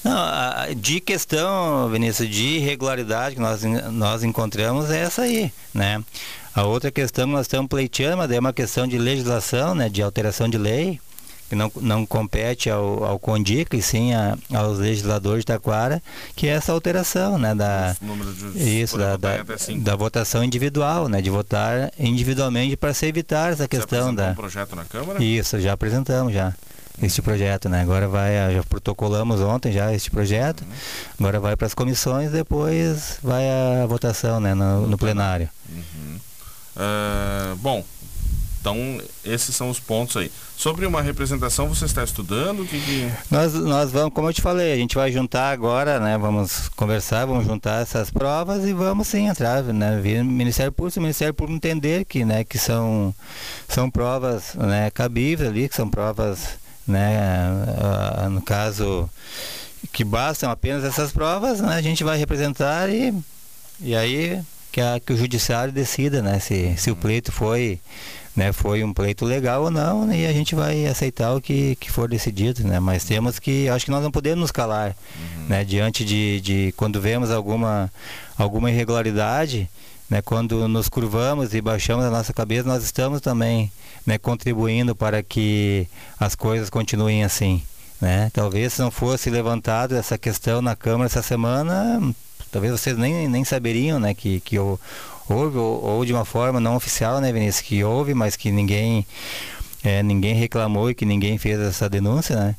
Não, 0.04 0.16
a- 0.16 0.68
de 0.76 1.00
questão, 1.00 1.90
Vinícius, 1.90 2.30
de 2.30 2.44
irregularidade 2.58 3.34
que 3.36 3.42
nós, 3.42 3.64
nós 3.92 4.24
encontramos 4.24 4.92
é 4.92 5.00
essa 5.00 5.24
aí, 5.24 5.52
né? 5.74 6.04
A 6.58 6.64
outra 6.66 6.90
questão 6.92 7.26
que 7.28 7.32
nós 7.34 7.42
estamos 7.46 7.70
pleiteando, 7.70 8.18
mas 8.18 8.32
é 8.32 8.40
uma 8.40 8.52
questão 8.52 8.88
de 8.88 8.98
legislação, 8.98 9.76
né? 9.76 9.90
De 9.90 10.02
alteração 10.02 10.50
de 10.50 10.58
lei, 10.58 11.00
que 11.50 11.56
não, 11.56 11.72
não 11.80 12.04
compete 12.06 12.68
ao, 12.70 13.04
ao 13.04 13.20
CONDIC, 13.20 13.78
e 13.78 13.82
sim 13.82 14.14
a- 14.14 14.36
aos 14.56 14.80
legisladores 14.80 15.42
de 15.42 15.46
Taquara, 15.46 16.02
que 16.36 16.48
é 16.48 16.52
essa 16.52 16.72
alteração, 16.72 17.38
né? 17.38 17.54
Da, 17.54 17.96
de 18.56 18.82
isso, 18.82 18.98
da, 18.98 19.16
da, 19.18 19.30
da 19.84 19.96
votação 19.96 20.44
individual, 20.44 21.08
né? 21.08 21.22
De 21.22 21.30
votar 21.30 21.92
individualmente 22.00 22.76
para 22.76 22.92
se 22.94 23.06
evitar 23.06 23.54
essa 23.54 23.68
questão 23.68 24.14
da... 24.14 24.32
um 24.32 24.36
projeto 24.36 24.76
na 24.76 24.84
Câmara? 24.84 25.24
Isso, 25.24 25.60
já 25.60 25.74
apresentamos 25.74 26.34
já 26.34 26.54
este 27.04 27.22
projeto, 27.22 27.70
né? 27.70 27.82
Agora 27.84 28.08
vai, 28.08 28.36
a- 28.40 28.52
já 28.52 28.64
protocolamos 28.64 29.42
ontem 29.42 29.72
já 29.72 29.94
este 29.94 30.10
projeto. 30.10 30.64
Agora 31.20 31.40
vai 31.40 31.56
para 31.56 31.68
as 31.68 31.76
comissões, 31.76 32.32
depois 32.32 33.20
vai 33.22 33.46
a 33.48 33.86
votação, 33.86 34.40
né, 34.40 34.56
no, 34.56 34.88
no 34.88 34.98
plenário. 34.98 35.48
Uhum. 35.70 36.18
Ah, 36.78 37.56
bom, 37.58 37.84
então 38.60 39.02
esses 39.24 39.56
são 39.56 39.70
os 39.70 39.80
pontos 39.80 40.18
aí. 40.18 40.32
Sobre 40.56 40.86
uma 40.86 41.02
representação, 41.02 41.70
você 41.70 41.86
está 41.86 42.04
estudando? 42.04 42.66
Que, 42.68 42.80
que... 42.80 43.12
Nós, 43.32 43.54
nós 43.54 43.92
vamos, 43.92 44.14
como 44.14 44.28
eu 44.28 44.34
te 44.34 44.42
falei, 44.42 44.74
a 44.74 44.76
gente 44.76 44.96
vai 44.96 45.12
juntar 45.12 45.52
agora, 45.52 46.00
né? 46.00 46.18
Vamos 46.18 46.68
conversar, 46.70 47.26
vamos 47.26 47.46
juntar 47.46 47.82
essas 47.82 48.10
provas 48.12 48.66
e 48.66 48.74
vamos 48.74 49.08
sim 49.08 49.28
entrar, 49.28 49.64
né? 49.64 50.00
Vir 50.02 50.24
Ministério 50.24 50.72
Público, 50.72 51.00
o 51.00 51.04
Ministério 51.04 51.34
Público 51.34 51.56
entender 51.56 52.06
que, 52.06 52.26
né, 52.26 52.44
que 52.44 52.58
são, 52.58 53.14
são 53.70 53.90
provas 53.90 54.54
né, 54.56 54.92
cabíveis 54.92 55.50
ali, 55.50 55.70
que 55.70 55.76
são 55.76 55.88
provas, 55.88 56.58
né, 56.88 57.20
ah, 57.80 58.28
no 58.30 58.42
caso, 58.42 59.10
que 59.94 60.04
bastam 60.04 60.50
apenas 60.50 60.84
essas 60.84 61.12
provas, 61.12 61.62
né? 61.62 61.76
A 61.76 61.82
gente 61.82 62.04
vai 62.04 62.18
representar 62.18 62.90
e, 62.90 63.14
e 63.80 63.96
aí 63.96 64.42
que, 64.72 64.82
a, 64.82 65.00
que 65.00 65.14
o 65.14 65.18
judiciário 65.18 65.74
decida, 65.74 66.22
né? 66.22 66.40
Se, 66.40 66.76
se 66.78 66.92
o 66.92 66.96
pleito 66.96 67.32
foi 67.32 67.80
né, 68.38 68.54
foi 68.54 68.84
um 68.84 68.94
pleito 68.94 69.26
legal 69.26 69.64
ou 69.64 69.72
não, 69.72 70.06
né, 70.06 70.20
e 70.20 70.28
a 70.28 70.32
gente 70.32 70.54
vai 70.54 70.86
aceitar 70.86 71.34
o 71.34 71.42
que, 71.42 71.76
que 71.78 71.90
for 71.90 72.08
decidido, 72.08 72.64
né? 72.64 72.80
Mas 72.80 73.04
temos 73.04 73.40
que, 73.40 73.68
acho 73.68 73.86
que 73.86 73.90
nós 73.90 74.04
não 74.04 74.12
podemos 74.12 74.42
nos 74.42 74.52
calar, 74.52 74.96
né, 75.50 75.64
diante 75.64 76.06
de, 76.06 76.40
de 76.42 76.74
quando 76.78 77.02
vemos 77.02 77.32
alguma, 77.32 77.92
alguma 78.38 78.70
irregularidade, 78.70 79.68
né, 80.08 80.22
quando 80.22 80.68
nos 80.68 80.88
curvamos 80.88 81.56
e 81.56 81.62
baixamos 81.62 82.06
a 82.06 82.12
nossa 82.12 82.32
cabeça, 82.32 82.68
nós 82.68 82.84
estamos 82.84 83.22
também, 83.22 83.72
né, 84.06 84.20
contribuindo 84.20 84.96
para 84.96 85.24
que 85.24 85.88
as 86.20 86.36
coisas 86.36 86.70
continuem 86.70 87.24
assim, 87.24 87.64
né? 88.00 88.30
Talvez 88.32 88.74
se 88.74 88.82
não 88.82 88.92
fosse 88.92 89.32
levantado 89.32 89.96
essa 89.96 90.16
questão 90.16 90.62
na 90.62 90.76
Câmara 90.76 91.08
essa 91.08 91.24
semana, 91.24 92.00
talvez 92.52 92.72
vocês 92.72 92.98
nem, 92.98 93.28
nem 93.28 93.44
saberiam, 93.44 94.00
né, 94.00 94.14
que, 94.14 94.40
que 94.40 94.56
eu 94.56 94.80
houve, 95.30 95.58
ou, 95.58 95.84
ou, 95.84 96.06
de 96.06 96.14
uma 96.14 96.26
forma 96.26 96.60
não 96.60 96.76
oficial, 96.76 97.20
né, 97.20 97.32
Vinícius, 97.32 97.62
que 97.62 97.84
houve, 97.84 98.14
mas 98.14 98.36
que 98.36 98.52
ninguém, 98.52 99.06
é, 99.84 100.02
ninguém 100.02 100.34
reclamou 100.36 100.90
e 100.90 100.96
que 100.96 101.06
ninguém 101.06 101.38
fez 101.38 101.60
essa 101.60 101.90
denúncia, 101.90 102.36
né? 102.36 102.56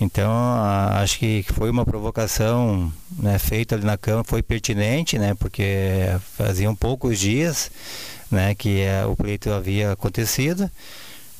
Então, 0.00 0.30
a, 0.32 1.00
acho 1.02 1.18
que 1.18 1.44
foi 1.52 1.70
uma 1.70 1.84
provocação 1.84 2.90
né, 3.18 3.38
feita 3.38 3.74
ali 3.74 3.84
na 3.84 3.98
Câmara, 3.98 4.24
foi 4.24 4.42
pertinente, 4.42 5.18
né, 5.18 5.34
porque 5.34 6.06
faziam 6.36 6.74
poucos 6.74 7.18
dias 7.18 7.70
né, 8.30 8.54
que 8.54 8.80
é, 8.80 9.04
o 9.04 9.14
pleito 9.14 9.50
havia 9.50 9.92
acontecido. 9.92 10.70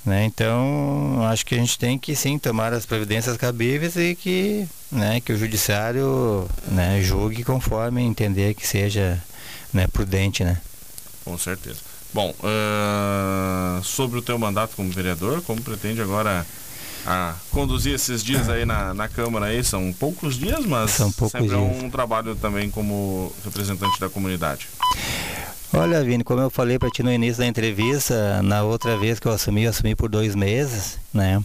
Né, 0.04 0.24
então, 0.24 1.22
acho 1.30 1.44
que 1.44 1.54
a 1.54 1.58
gente 1.58 1.78
tem 1.78 1.98
que 1.98 2.16
sim 2.16 2.38
tomar 2.38 2.72
as 2.72 2.86
providências 2.86 3.36
cabíveis 3.36 3.96
e 3.96 4.14
que, 4.14 4.66
né, 4.90 5.20
que 5.20 5.30
o 5.30 5.36
judiciário 5.36 6.48
né, 6.68 7.02
julgue 7.02 7.44
conforme 7.44 8.02
entender 8.02 8.54
que 8.54 8.66
seja 8.66 9.22
né, 9.74 9.86
prudente, 9.86 10.42
né? 10.42 10.58
Com 11.22 11.36
certeza. 11.36 11.80
Bom, 12.14 12.34
uh, 12.40 13.84
sobre 13.84 14.18
o 14.18 14.22
teu 14.22 14.38
mandato 14.38 14.74
como 14.74 14.90
vereador, 14.90 15.42
como 15.42 15.60
pretende 15.60 16.00
agora 16.00 16.46
a 17.06 17.34
conduzir 17.50 17.94
esses 17.94 18.22
dias 18.22 18.48
aí 18.48 18.64
na, 18.64 18.92
na 18.94 19.08
Câmara 19.08 19.46
aí? 19.46 19.62
São 19.62 19.92
poucos 19.92 20.36
dias, 20.36 20.64
mas 20.66 20.92
São 20.92 21.12
poucos 21.12 21.32
sempre 21.40 21.54
é 21.54 21.58
dias. 21.58 21.82
um 21.82 21.90
trabalho 21.90 22.34
também 22.34 22.70
como 22.70 23.32
representante 23.44 23.98
da 24.00 24.08
comunidade. 24.08 24.68
Olha, 25.72 26.02
Vini, 26.02 26.24
como 26.24 26.40
eu 26.40 26.50
falei 26.50 26.80
para 26.80 26.90
ti 26.90 27.00
no 27.00 27.12
início 27.12 27.38
da 27.38 27.46
entrevista, 27.46 28.42
na 28.42 28.64
outra 28.64 28.98
vez 28.98 29.20
que 29.20 29.28
eu 29.28 29.32
assumi, 29.32 29.62
eu 29.62 29.70
assumi 29.70 29.94
por 29.94 30.08
dois 30.08 30.34
meses, 30.34 30.98
né? 31.14 31.40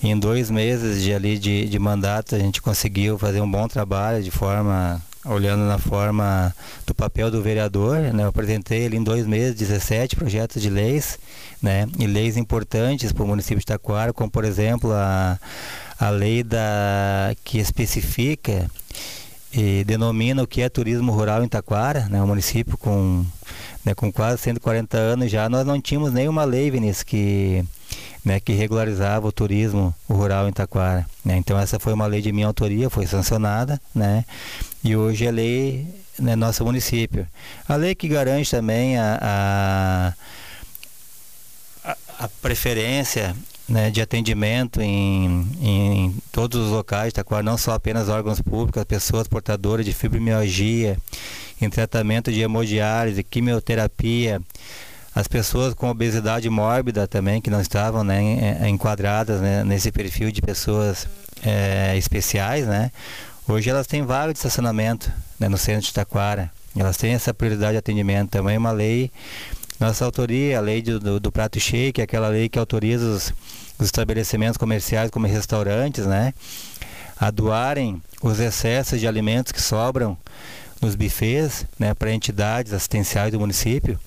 Em 0.00 0.16
dois 0.16 0.48
meses 0.48 1.02
de 1.02 1.12
ali 1.12 1.36
de, 1.36 1.66
de 1.66 1.78
mandato, 1.80 2.36
a 2.36 2.38
gente 2.38 2.62
conseguiu 2.62 3.18
fazer 3.18 3.40
um 3.40 3.50
bom 3.50 3.66
trabalho 3.66 4.22
de 4.22 4.30
forma 4.30 5.02
olhando 5.24 5.64
na 5.64 5.76
forma 5.76 6.54
do 6.86 6.94
papel 6.94 7.32
do 7.32 7.42
vereador, 7.42 7.98
né? 7.98 8.22
Eu 8.22 8.28
apresentei 8.28 8.86
ali 8.86 8.96
em 8.96 9.02
dois 9.02 9.26
meses 9.26 9.56
17 9.56 10.14
projetos 10.14 10.62
de 10.62 10.70
leis, 10.70 11.18
né? 11.60 11.88
E 11.98 12.06
leis 12.06 12.36
importantes 12.36 13.10
para 13.10 13.24
o 13.24 13.26
município 13.26 13.58
de 13.58 13.66
Taquara, 13.66 14.12
como 14.12 14.30
por 14.30 14.44
exemplo 14.44 14.92
a, 14.92 15.36
a 15.98 16.10
lei 16.10 16.44
da 16.44 17.34
que 17.42 17.58
especifica 17.58 18.70
e 19.54 19.84
denomina 19.84 20.42
o 20.42 20.46
que 20.46 20.62
é 20.62 20.68
turismo 20.68 21.12
rural 21.12 21.44
em 21.44 21.48
Taquara, 21.48 22.08
né? 22.08 22.20
O 22.20 22.26
município 22.26 22.76
com 22.76 23.24
né, 23.84 23.94
com 23.94 24.10
quase 24.10 24.38
140 24.42 24.96
anos 24.96 25.30
já, 25.30 25.48
nós 25.48 25.66
não 25.66 25.80
tínhamos 25.80 26.12
nenhuma 26.12 26.44
lei, 26.44 26.70
Vinícius, 26.70 27.02
que 27.02 27.64
né, 28.24 28.40
que 28.40 28.52
regularizava 28.54 29.28
o 29.28 29.32
turismo 29.32 29.94
rural 30.08 30.48
em 30.48 30.52
Taquara. 30.52 31.06
Né? 31.24 31.36
Então 31.36 31.58
essa 31.58 31.78
foi 31.78 31.92
uma 31.92 32.06
lei 32.06 32.22
de 32.22 32.32
minha 32.32 32.46
autoria, 32.46 32.88
foi 32.88 33.06
sancionada, 33.06 33.80
né? 33.94 34.24
E 34.82 34.96
hoje 34.96 35.26
é 35.26 35.30
lei 35.30 35.86
né, 36.18 36.34
nosso 36.34 36.64
município. 36.64 37.26
A 37.68 37.76
lei 37.76 37.94
que 37.94 38.08
garante 38.08 38.50
também 38.50 38.98
a, 38.98 40.14
a, 41.84 41.96
a 42.18 42.28
preferência 42.40 43.36
né, 43.68 43.90
de 43.90 44.00
atendimento 44.00 44.80
em, 44.80 45.48
em 45.60 46.16
todos 46.30 46.60
os 46.60 46.70
locais 46.70 47.08
de 47.08 47.14
Taquara, 47.14 47.42
não 47.42 47.56
só 47.56 47.72
apenas 47.72 48.08
órgãos 48.08 48.40
públicos, 48.40 48.84
pessoas 48.84 49.26
portadoras 49.26 49.84
de 49.84 49.92
fibromialgia, 49.92 50.98
em 51.60 51.70
tratamento 51.70 52.32
de 52.32 52.40
hemodiálise, 52.40 53.22
quimioterapia, 53.22 54.40
as 55.14 55.28
pessoas 55.28 55.72
com 55.74 55.88
obesidade 55.88 56.50
mórbida 56.50 57.06
também, 57.06 57.40
que 57.40 57.48
não 57.48 57.60
estavam 57.60 58.02
né, 58.02 58.68
enquadradas 58.68 59.40
né, 59.40 59.62
nesse 59.62 59.92
perfil 59.92 60.32
de 60.32 60.42
pessoas 60.42 61.06
é, 61.44 61.96
especiais, 61.96 62.66
né? 62.66 62.90
Hoje 63.46 63.68
elas 63.70 63.86
têm 63.86 64.02
vaga 64.02 64.32
de 64.32 64.38
estacionamento 64.38 65.12
né, 65.38 65.48
no 65.48 65.58
centro 65.58 65.82
de 65.82 65.92
Taquara. 65.92 66.50
Elas 66.76 66.96
têm 66.96 67.12
essa 67.12 67.32
prioridade 67.32 67.72
de 67.72 67.78
atendimento. 67.78 68.30
Também 68.30 68.56
uma 68.56 68.72
lei, 68.72 69.12
nossa 69.84 70.04
autoria, 70.04 70.58
a 70.58 70.60
lei 70.60 70.80
do, 70.80 70.98
do, 70.98 71.20
do 71.20 71.32
prato 71.32 71.60
cheio, 71.60 71.92
que 71.92 72.00
é 72.00 72.04
aquela 72.04 72.28
lei 72.28 72.48
que 72.48 72.58
autoriza 72.58 73.04
os, 73.04 73.34
os 73.78 73.86
estabelecimentos 73.86 74.56
comerciais, 74.56 75.10
como 75.10 75.26
restaurantes, 75.26 76.06
né? 76.06 76.32
A 77.18 77.30
doarem 77.30 78.02
os 78.22 78.40
excessos 78.40 78.98
de 78.98 79.06
alimentos 79.06 79.52
que 79.52 79.60
sobram 79.60 80.16
nos 80.80 80.94
bufês, 80.94 81.66
né, 81.78 81.94
para 81.94 82.12
entidades 82.12 82.72
assistenciais 82.72 83.32
do 83.32 83.38
município. 83.38 83.98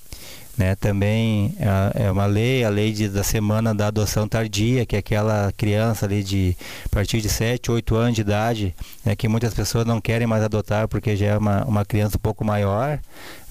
Né? 0.57 0.75
Também 0.75 1.55
é, 1.59 2.05
é 2.05 2.11
uma 2.11 2.25
lei, 2.25 2.63
a 2.63 2.69
lei 2.69 2.91
de, 2.91 3.07
da 3.07 3.23
semana 3.23 3.75
da 3.75 3.87
adoção 3.87 4.27
tardia, 4.27 4.85
que 4.85 4.95
é 4.95 4.99
aquela 4.99 5.53
criança 5.55 6.05
ali 6.05 6.23
de 6.23 6.57
a 6.85 6.89
partir 6.89 7.21
de 7.21 7.29
7, 7.29 7.69
8 7.71 7.95
anos 7.95 8.15
de 8.15 8.21
idade, 8.21 8.75
né? 9.05 9.15
que 9.15 9.27
muitas 9.27 9.53
pessoas 9.53 9.85
não 9.85 10.01
querem 10.01 10.25
mais 10.25 10.43
adotar 10.43 10.87
porque 10.87 11.15
já 11.15 11.27
é 11.27 11.37
uma, 11.37 11.63
uma 11.65 11.85
criança 11.85 12.17
um 12.17 12.21
pouco 12.21 12.43
maior. 12.43 12.99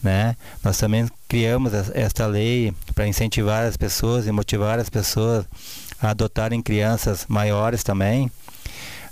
Né? 0.02 0.36
Nós 0.64 0.76
também 0.78 1.06
criamos 1.28 1.72
esta 1.94 2.26
lei 2.26 2.72
para 2.94 3.06
incentivar 3.06 3.64
as 3.64 3.76
pessoas 3.76 4.26
e 4.26 4.32
motivar 4.32 4.78
as 4.78 4.90
pessoas 4.90 5.44
a 6.00 6.10
adotarem 6.10 6.60
crianças 6.60 7.24
maiores 7.28 7.82
também 7.82 8.30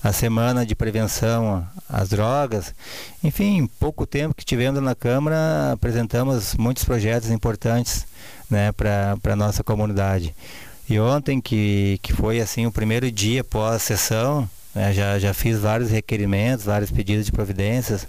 a 0.05 0.13
semana 0.13 0.67
de 0.67 0.75
prevenção 0.75 1.67
às 1.89 2.11
drogas. 2.11 2.75
Enfim, 3.23 3.67
pouco 3.81 4.05
tempo 4.05 4.35
que 4.35 4.45
tivemos 4.45 4.83
na 4.83 4.95
Câmara, 4.95 5.73
apresentamos 5.73 6.55
muitos 6.57 6.85
projetos 6.85 7.31
importantes 7.31 8.07
né, 8.51 8.71
para 8.73 9.17
a 9.33 9.37
nossa 9.37 9.65
comunidade. 9.65 10.35
E 10.91 11.01
ontem, 11.01 11.41
que, 11.41 11.99
que 12.03 12.13
foi 12.13 12.39
assim 12.39 12.67
o 12.67 12.71
primeiro 12.71 13.11
dia 13.11 13.43
pós-sessão, 13.43 14.47
né, 14.75 14.93
já, 14.93 15.19
já 15.19 15.33
fiz 15.33 15.59
vários 15.59 15.91
requerimentos, 15.91 16.67
vários 16.67 16.91
pedidos 16.91 17.25
de 17.25 17.33
providências, 17.33 18.07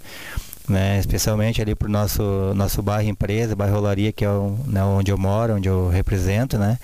né, 0.68 0.98
especialmente 0.98 1.62
ali 1.62 1.74
para 1.74 1.88
o 1.88 1.90
nosso, 1.90 2.22
nosso 2.54 2.82
bairro 2.82 3.08
empresa, 3.08 3.56
bairro 3.56 3.78
Olaria, 3.78 4.12
que 4.12 4.22
é 4.22 4.28
o, 4.28 4.54
né, 4.66 4.84
onde 4.84 5.10
eu 5.10 5.16
moro, 5.16 5.54
onde 5.54 5.68
eu 5.70 5.88
represento, 5.88 6.58
né? 6.58 6.78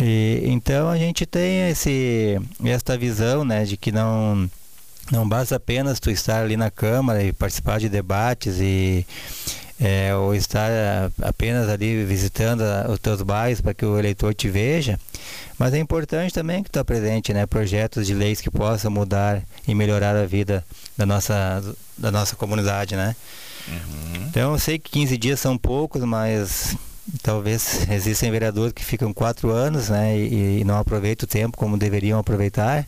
E, 0.00 0.42
então 0.44 0.88
a 0.88 0.96
gente 0.96 1.24
tem 1.26 1.68
esse, 1.68 2.40
esta 2.64 2.96
visão 2.96 3.44
né, 3.44 3.64
de 3.64 3.76
que 3.76 3.92
não, 3.92 4.50
não 5.10 5.28
basta 5.28 5.56
apenas 5.56 6.00
tu 6.00 6.10
estar 6.10 6.42
ali 6.42 6.56
na 6.56 6.70
Câmara 6.70 7.22
e 7.22 7.32
participar 7.32 7.78
de 7.78 7.88
debates 7.88 8.58
e 8.60 9.06
é, 9.80 10.14
ou 10.14 10.34
estar 10.34 10.70
apenas 11.22 11.68
ali 11.68 12.04
visitando 12.04 12.62
os 12.88 12.98
teus 12.98 13.22
bairros 13.22 13.60
para 13.60 13.74
que 13.74 13.84
o 13.84 13.98
eleitor 13.98 14.32
te 14.32 14.48
veja, 14.48 14.98
mas 15.58 15.74
é 15.74 15.78
importante 15.78 16.32
também 16.32 16.62
que 16.62 16.70
tu 16.70 16.74
tá 16.74 16.84
presente, 16.84 17.32
né, 17.32 17.44
projetos 17.44 18.06
de 18.06 18.14
leis 18.14 18.40
que 18.40 18.50
possam 18.50 18.90
mudar 18.90 19.42
e 19.66 19.74
melhorar 19.74 20.16
a 20.16 20.26
vida 20.26 20.64
da 20.96 21.04
nossa, 21.04 21.62
da 21.98 22.10
nossa 22.10 22.36
comunidade, 22.36 22.94
né. 22.94 23.16
Uhum. 23.66 24.26
Então 24.28 24.52
eu 24.52 24.58
sei 24.58 24.78
que 24.78 24.90
15 24.90 25.16
dias 25.16 25.40
são 25.40 25.56
poucos, 25.56 26.02
mas 26.02 26.76
talvez 27.22 27.86
existem 27.90 28.30
vereadores 28.30 28.72
que 28.72 28.84
ficam 28.84 29.12
quatro 29.12 29.50
anos 29.50 29.88
né, 29.88 30.16
e, 30.16 30.60
e, 30.60 30.64
não 30.64 30.78
aproveitam 30.78 31.24
o 31.24 31.28
tempo 31.28 31.56
como 31.56 31.76
deveriam 31.76 32.18
aproveitar. 32.18 32.86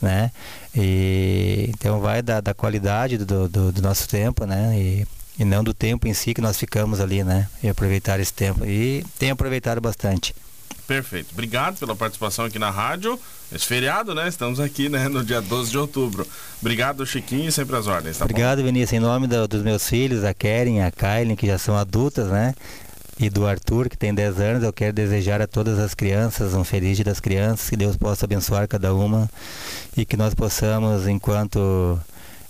Né? 0.00 0.32
E, 0.74 1.70
então 1.70 2.00
vai 2.00 2.22
da, 2.22 2.40
da 2.40 2.52
qualidade 2.52 3.18
do, 3.18 3.48
do, 3.48 3.70
do, 3.70 3.82
nosso 3.82 4.08
tempo 4.08 4.44
né? 4.44 4.76
E, 4.76 5.06
e 5.38 5.44
não 5.44 5.62
do 5.62 5.72
tempo 5.72 6.08
em 6.08 6.14
si 6.14 6.34
que 6.34 6.40
nós 6.40 6.58
ficamos 6.58 7.00
ali, 7.00 7.22
né? 7.22 7.48
E 7.62 7.68
aproveitar 7.68 8.18
esse 8.18 8.32
tempo. 8.32 8.66
E 8.66 9.06
tenho 9.16 9.32
aproveitado 9.32 9.80
bastante. 9.80 10.34
Perfeito. 10.86 11.28
Obrigado 11.32 11.78
pela 11.78 11.94
participação 11.94 12.44
aqui 12.44 12.58
na 12.58 12.70
rádio. 12.70 13.18
Esse 13.50 13.64
feriado, 13.64 14.14
né? 14.14 14.28
Estamos 14.28 14.58
aqui, 14.58 14.88
né? 14.88 15.08
No 15.08 15.24
dia 15.24 15.40
12 15.40 15.70
de 15.70 15.78
outubro. 15.78 16.26
Obrigado, 16.60 17.06
Chiquinho, 17.06 17.52
sempre 17.52 17.76
às 17.76 17.86
ordens, 17.86 18.18
tá 18.18 18.24
Obrigado, 18.24 18.58
bom? 18.58 18.64
Vinícius. 18.64 18.92
Em 18.92 19.00
nome 19.00 19.26
do, 19.26 19.46
dos 19.46 19.62
meus 19.62 19.88
filhos, 19.88 20.24
a 20.24 20.34
Keren, 20.34 20.82
a 20.82 20.90
Kylie, 20.90 21.36
que 21.36 21.46
já 21.46 21.58
são 21.58 21.76
adultas, 21.76 22.28
né? 22.28 22.54
E 23.18 23.28
do 23.28 23.46
Arthur, 23.46 23.88
que 23.88 23.96
tem 23.96 24.14
10 24.14 24.40
anos, 24.40 24.62
eu 24.64 24.72
quero 24.72 24.92
desejar 24.92 25.40
a 25.40 25.46
todas 25.46 25.78
as 25.78 25.94
crianças 25.94 26.54
um 26.54 26.64
feliz 26.64 26.96
dia 26.96 27.04
das 27.04 27.20
crianças, 27.20 27.68
que 27.68 27.76
Deus 27.76 27.96
possa 27.96 28.24
abençoar 28.24 28.66
cada 28.66 28.94
uma 28.94 29.30
e 29.96 30.04
que 30.04 30.16
nós 30.16 30.34
possamos, 30.34 31.06
enquanto 31.06 32.00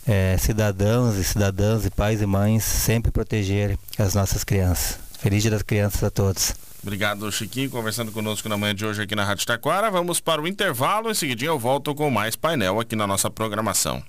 é, 0.07 0.37
cidadãos 0.39 1.17
e 1.17 1.25
cidadãs 1.25 1.85
e 1.85 1.91
pais 1.91 2.23
e 2.23 2.27
mães, 2.27 2.65
sempre 2.65 3.11
proteger 3.11 3.77
as 3.99 4.15
nossas 4.15 4.45
crianças. 4.45 4.99
Feliz 5.19 5.43
dia 5.43 5.51
das 5.51 5.63
crianças 5.63 6.03
a 6.03 6.11
todos. 6.11 6.55
Obrigado, 6.83 7.31
Chiquinho, 7.31 7.71
conversando 7.71 8.11
conosco 8.11 8.49
na 8.49 8.57
manhã 8.57 8.75
de 8.75 8.85
hoje 8.85 9.03
aqui 9.03 9.15
na 9.15 9.25
Rádio 9.25 9.47
Taquara. 9.47 9.89
Vamos 9.89 10.19
para 10.19 10.43
o 10.43 10.49
intervalo. 10.49 11.11
Em 11.11 11.15
seguida 11.15 11.45
eu 11.45 11.57
volto 11.57 11.95
com 11.95 12.11
mais 12.11 12.35
painel 12.35 12.81
aqui 12.81 12.97
na 12.97 13.07
nossa 13.07 13.31
programação. 13.31 14.03